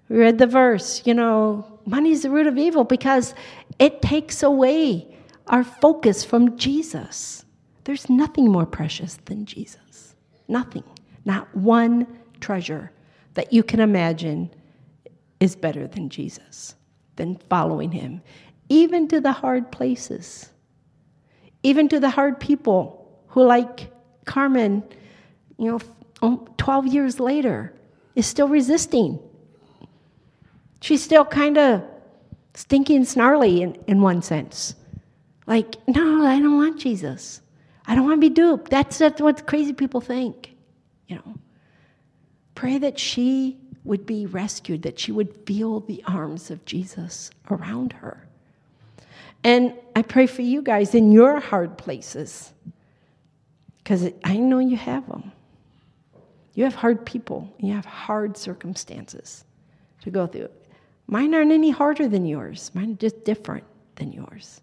We 0.09 0.17
read 0.17 0.37
the 0.37 0.47
verse, 0.47 1.01
you 1.05 1.13
know, 1.13 1.79
money 1.85 2.11
is 2.11 2.23
the 2.23 2.29
root 2.29 2.47
of 2.47 2.57
evil 2.57 2.83
because 2.83 3.33
it 3.79 4.01
takes 4.01 4.43
away 4.43 5.07
our 5.47 5.63
focus 5.63 6.23
from 6.23 6.57
Jesus. 6.57 7.42
There's 7.83 8.09
nothing 8.09 8.49
more 8.49 8.65
precious 8.65 9.17
than 9.25 9.45
Jesus. 9.45 10.15
Nothing. 10.47 10.83
Not 11.25 11.53
one 11.55 12.07
treasure 12.39 12.91
that 13.33 13.51
you 13.51 13.63
can 13.63 13.79
imagine 13.79 14.49
is 15.39 15.55
better 15.55 15.87
than 15.87 16.09
Jesus, 16.09 16.75
than 17.15 17.37
following 17.49 17.91
him, 17.91 18.21
even 18.69 19.07
to 19.09 19.19
the 19.19 19.31
hard 19.31 19.71
places, 19.71 20.51
even 21.63 21.89
to 21.89 21.99
the 21.99 22.09
hard 22.09 22.39
people 22.39 23.21
who, 23.27 23.43
like 23.43 23.91
Carmen, 24.25 24.83
you 25.57 25.71
know, 25.71 25.79
um, 26.21 26.47
12 26.57 26.87
years 26.87 27.19
later, 27.19 27.73
is 28.15 28.25
still 28.25 28.47
resisting. 28.47 29.19
She's 30.81 31.03
still 31.03 31.25
kind 31.25 31.57
of 31.57 31.83
stinky 32.53 32.95
and 32.95 33.07
snarly 33.07 33.61
in, 33.61 33.77
in 33.87 34.01
one 34.01 34.21
sense. 34.21 34.75
Like, 35.47 35.75
no, 35.87 36.25
I 36.25 36.39
don't 36.39 36.57
want 36.57 36.79
Jesus. 36.79 37.41
I 37.85 37.95
don't 37.95 38.05
want 38.05 38.21
to 38.21 38.29
be 38.29 38.33
duped. 38.33 38.71
That's, 38.71 38.97
that's 38.97 39.21
what 39.21 39.45
crazy 39.45 39.73
people 39.73 40.01
think. 40.01 40.55
You 41.07 41.17
know. 41.17 41.35
Pray 42.55 42.77
that 42.77 42.97
she 42.97 43.57
would 43.83 44.05
be 44.05 44.25
rescued, 44.25 44.83
that 44.83 44.99
she 44.99 45.11
would 45.11 45.33
feel 45.45 45.81
the 45.81 46.03
arms 46.07 46.49
of 46.49 46.63
Jesus 46.65 47.29
around 47.49 47.93
her. 47.93 48.25
And 49.43 49.73
I 49.95 50.01
pray 50.01 50.25
for 50.27 50.41
you 50.41 50.61
guys 50.61 50.95
in 50.95 51.11
your 51.11 51.39
hard 51.39 51.77
places 51.77 52.53
because 53.77 54.09
I 54.23 54.37
know 54.37 54.59
you 54.59 54.77
have 54.77 55.05
them. 55.07 55.31
You 56.53 56.63
have 56.63 56.75
hard 56.75 57.05
people, 57.05 57.51
you 57.57 57.73
have 57.73 57.85
hard 57.85 58.37
circumstances 58.37 59.43
to 60.01 60.11
go 60.11 60.27
through. 60.27 60.49
Mine 61.07 61.33
aren't 61.33 61.51
any 61.51 61.71
harder 61.71 62.07
than 62.07 62.25
yours, 62.25 62.71
mine 62.73 62.93
are 62.93 62.95
just 62.95 63.25
different 63.25 63.65
than 63.95 64.13
yours. 64.13 64.61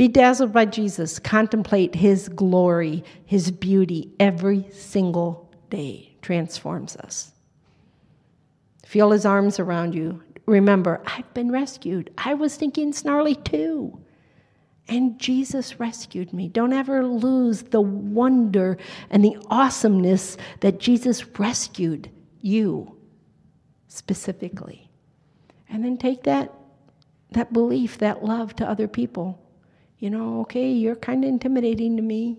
Be 0.00 0.08
dazzled 0.08 0.54
by 0.54 0.64
Jesus. 0.64 1.18
Contemplate 1.18 1.94
his 1.94 2.30
glory, 2.30 3.04
his 3.26 3.50
beauty 3.50 4.10
every 4.18 4.66
single 4.72 5.52
day. 5.68 6.16
Transforms 6.22 6.96
us. 6.96 7.32
Feel 8.86 9.10
his 9.10 9.26
arms 9.26 9.60
around 9.60 9.94
you. 9.94 10.22
Remember, 10.46 11.02
I've 11.04 11.34
been 11.34 11.52
rescued. 11.52 12.10
I 12.16 12.32
was 12.32 12.56
thinking 12.56 12.94
snarly 12.94 13.34
too. 13.34 14.00
And 14.88 15.18
Jesus 15.18 15.78
rescued 15.78 16.32
me. 16.32 16.48
Don't 16.48 16.72
ever 16.72 17.04
lose 17.04 17.64
the 17.64 17.82
wonder 17.82 18.78
and 19.10 19.22
the 19.22 19.36
awesomeness 19.50 20.38
that 20.60 20.80
Jesus 20.80 21.26
rescued 21.38 22.10
you 22.40 22.96
specifically. 23.88 24.90
And 25.68 25.84
then 25.84 25.98
take 25.98 26.22
that, 26.22 26.54
that 27.32 27.52
belief, 27.52 27.98
that 27.98 28.24
love 28.24 28.56
to 28.56 28.66
other 28.66 28.88
people. 28.88 29.38
You 30.00 30.10
know, 30.10 30.40
okay, 30.40 30.70
you're 30.70 30.96
kind 30.96 31.24
of 31.24 31.28
intimidating 31.28 31.96
to 31.96 32.02
me, 32.02 32.38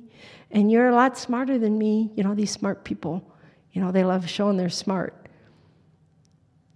and 0.51 0.72
you're 0.72 0.89
a 0.89 0.95
lot 0.95 1.18
smarter 1.18 1.57
than 1.57 1.78
me. 1.78 2.12
You 2.16 2.24
know, 2.24 2.36
these 2.36 2.51
smart 2.51 2.84
people, 2.84 3.24
you 3.72 3.82
know, 3.82 3.91
they 3.91 4.03
love 4.03 4.30
showing 4.30 4.57
they're 4.57 4.70
smart. 4.70 5.28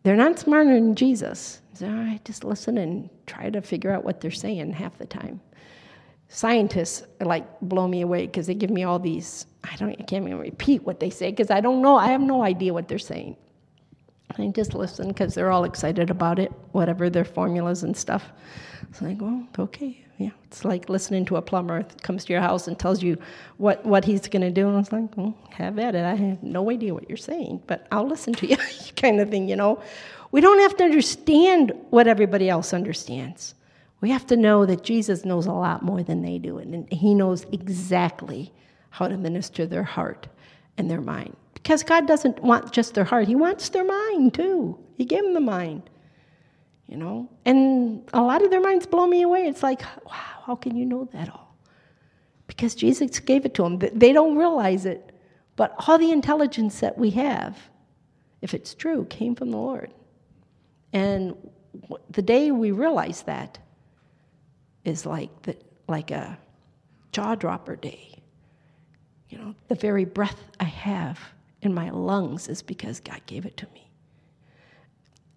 They're 0.04 0.16
not 0.16 0.40
smarter 0.40 0.74
than 0.74 0.96
Jesus. 0.96 1.62
So 1.74 1.88
I 1.88 2.22
just 2.24 2.44
listen 2.44 2.78
and 2.78 3.10
try 3.28 3.50
to 3.50 3.62
figure 3.62 3.92
out 3.92 4.06
what 4.06 4.22
they're 4.22 4.32
saying 4.32 4.72
half 4.72 4.98
the 4.98 5.06
time 5.06 5.42
scientists 6.28 7.04
like 7.22 7.46
blow 7.62 7.88
me 7.88 8.02
away 8.02 8.26
because 8.26 8.48
they 8.48 8.54
give 8.54 8.70
me 8.70 8.84
all 8.84 9.00
these 9.00 9.46
i 9.64 9.76
don't 9.76 9.92
i 9.92 10.04
can't 10.04 10.26
even 10.26 10.38
repeat 10.38 10.84
what 10.84 11.00
they 11.00 11.10
say 11.10 11.30
because 11.30 11.52
i 11.52 11.62
don't 11.62 11.82
know 11.82 11.96
i 11.96 12.08
have 12.08 12.22
no 12.22 12.44
idea 12.44 12.74
what 12.74 12.88
they're 12.88 12.98
saying 12.98 13.36
i 14.38 14.48
just 14.48 14.74
listen 14.74 15.08
because 15.08 15.36
they're 15.36 15.52
all 15.52 15.64
excited 15.64 16.10
about 16.10 16.40
it 16.40 16.52
whatever 16.72 17.10
their 17.10 17.26
formulas 17.26 17.84
and 17.84 17.96
stuff 17.96 18.32
so 18.92 19.06
i 19.06 19.14
go 19.14 19.44
okay 19.60 20.05
yeah 20.18 20.32
it's 20.46 20.64
like 20.66 20.90
listening 20.90 21.26
to 21.26 21.36
a 21.36 21.42
plumber 21.42 21.84
comes 22.02 22.26
to 22.26 22.34
your 22.34 22.42
house 22.42 22.68
and 22.68 22.78
tells 22.80 23.04
you 23.04 23.18
what, 23.58 23.86
what 23.86 24.06
he's 24.06 24.28
going 24.28 24.42
to 24.42 24.52
do 24.52 24.68
and 24.68 24.80
it's 24.80 24.92
like 24.92 25.16
well 25.18 25.38
have 25.50 25.78
at 25.80 25.96
it 25.96 26.06
i 26.06 26.16
have 26.16 26.42
no 26.44 26.70
idea 26.72 26.94
what 26.94 27.08
you're 27.10 27.18
saying 27.18 27.62
but 27.68 27.88
i'll 27.92 28.08
listen 28.08 28.34
to 28.34 28.48
you 28.48 28.58
kind 28.96 29.20
of 29.20 29.30
thing 29.30 29.50
you 29.50 29.56
know 29.56 29.82
we 30.32 30.42
don't 30.42 30.60
have 30.60 30.76
to 30.76 30.84
understand 30.84 31.72
what 31.90 32.08
everybody 32.08 32.50
else 32.50 32.74
understands 32.74 33.56
we 34.06 34.12
have 34.12 34.28
to 34.28 34.38
know 34.38 34.68
that 34.68 34.84
Jesus 34.84 35.26
knows 35.26 35.48
a 35.48 35.52
lot 35.52 35.82
more 35.82 36.04
than 36.04 36.22
they 36.22 36.38
do, 36.38 36.60
and 36.60 36.88
He 36.94 37.16
knows 37.16 37.46
exactly 37.52 38.54
how 38.92 39.08
to 39.08 39.18
minister 39.18 39.66
their 39.66 39.84
heart 39.84 40.28
and 40.78 40.92
their 40.92 41.02
mind. 41.02 41.36
Because 41.56 41.82
God 41.82 42.08
doesn't 42.08 42.44
want 42.44 42.72
just 42.72 42.94
their 42.94 43.04
heart, 43.04 43.28
He 43.28 43.34
wants 43.34 43.70
their 43.70 43.84
mind 43.84 44.36
too. 44.36 44.78
He 44.96 45.06
gave 45.06 45.24
them 45.24 45.34
the 45.34 45.40
mind, 45.40 45.90
you 46.88 46.98
know? 46.98 47.30
And 47.46 48.08
a 48.14 48.22
lot 48.22 48.44
of 48.44 48.52
their 48.52 48.62
minds 48.62 48.86
blow 48.86 49.08
me 49.08 49.22
away. 49.24 49.48
It's 49.48 49.64
like, 49.64 49.82
wow, 50.06 50.42
how 50.46 50.56
can 50.56 50.76
you 50.76 50.86
know 50.86 51.10
that 51.14 51.30
all? 51.30 51.56
Because 52.48 52.76
Jesus 52.76 53.20
gave 53.20 53.46
it 53.46 53.54
to 53.56 53.64
them. 53.64 53.80
They 53.80 54.14
don't 54.14 54.38
realize 54.38 54.86
it, 54.86 55.12
but 55.56 55.74
all 55.88 55.98
the 55.98 56.12
intelligence 56.12 56.80
that 56.80 56.98
we 56.98 57.10
have, 57.12 57.58
if 58.42 58.54
it's 58.54 58.76
true, 58.76 59.06
came 59.06 59.36
from 59.36 59.52
the 59.52 59.58
Lord. 59.58 59.92
And 60.94 61.36
the 62.10 62.22
day 62.22 62.52
we 62.52 62.72
realize 62.72 63.24
that, 63.24 63.58
is 64.86 65.06
like 65.06 65.42
the, 65.42 65.58
like 65.88 66.12
a 66.12 66.38
jaw 67.12 67.36
dropper 67.36 67.76
day. 67.76 68.22
You 69.30 69.40
know, 69.40 69.56
the 69.68 69.76
very 69.76 70.06
breath 70.06 70.40
I 70.60 70.66
have 70.66 71.20
in 71.62 71.74
my 71.74 71.90
lungs 71.90 72.48
is 72.48 72.62
because 72.62 73.00
God 73.00 73.22
gave 73.26 73.46
it 73.46 73.58
to 73.58 73.68
me. 73.74 73.85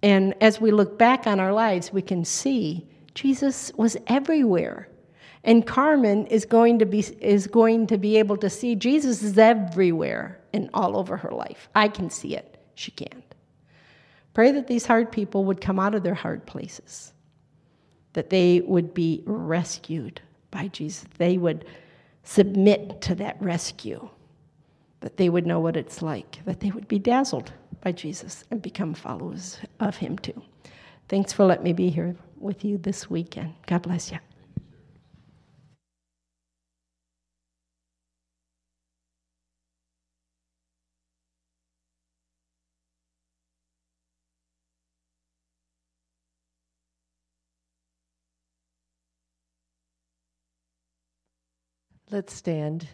And 0.02 0.34
as 0.40 0.60
we 0.60 0.70
look 0.70 0.98
back 0.98 1.26
on 1.26 1.40
our 1.40 1.52
lives, 1.52 1.92
we 1.92 2.02
can 2.02 2.24
see 2.24 2.86
Jesus 3.14 3.72
was 3.76 3.96
everywhere. 4.06 4.88
And 5.44 5.66
Carmen 5.66 6.26
is 6.26 6.44
going 6.44 6.78
to 6.78 6.86
be 6.86 7.00
is 7.20 7.46
going 7.46 7.86
to 7.88 7.98
be 7.98 8.16
able 8.18 8.36
to 8.38 8.50
see 8.50 8.74
Jesus 8.74 9.22
is 9.22 9.38
everywhere 9.38 10.40
and 10.52 10.68
all 10.74 10.96
over 10.96 11.16
her 11.16 11.30
life. 11.30 11.68
I 11.74 11.88
can 11.88 12.10
see 12.10 12.36
it. 12.36 12.60
She 12.74 12.90
can't. 12.90 13.34
Pray 14.34 14.52
that 14.52 14.66
these 14.66 14.86
hard 14.86 15.10
people 15.10 15.44
would 15.46 15.60
come 15.60 15.80
out 15.80 15.94
of 15.94 16.02
their 16.02 16.14
hard 16.14 16.46
places 16.46 17.12
that 18.12 18.30
they 18.30 18.60
would 18.62 18.94
be 18.94 19.22
rescued 19.26 20.20
by 20.50 20.68
Jesus. 20.68 21.04
They 21.18 21.38
would 21.38 21.64
submit 22.24 23.00
to 23.02 23.14
that 23.16 23.40
rescue, 23.40 24.08
that 25.00 25.16
they 25.16 25.28
would 25.28 25.46
know 25.46 25.60
what 25.60 25.76
it's 25.76 26.02
like, 26.02 26.44
that 26.44 26.60
they 26.60 26.70
would 26.70 26.88
be 26.88 26.98
dazzled 26.98 27.52
by 27.80 27.92
Jesus 27.92 28.44
and 28.50 28.62
become 28.62 28.94
followers 28.94 29.58
of 29.80 29.96
Him 29.96 30.18
too. 30.18 30.42
Thanks 31.08 31.32
for 31.32 31.44
letting 31.44 31.64
me 31.64 31.72
be 31.72 31.90
here 31.90 32.16
with 32.38 32.64
you 32.64 32.78
this 32.78 33.08
weekend. 33.08 33.54
God 33.66 33.82
bless 33.82 34.12
you. 34.12 34.18
Let's 52.10 52.32
stand 52.32 52.88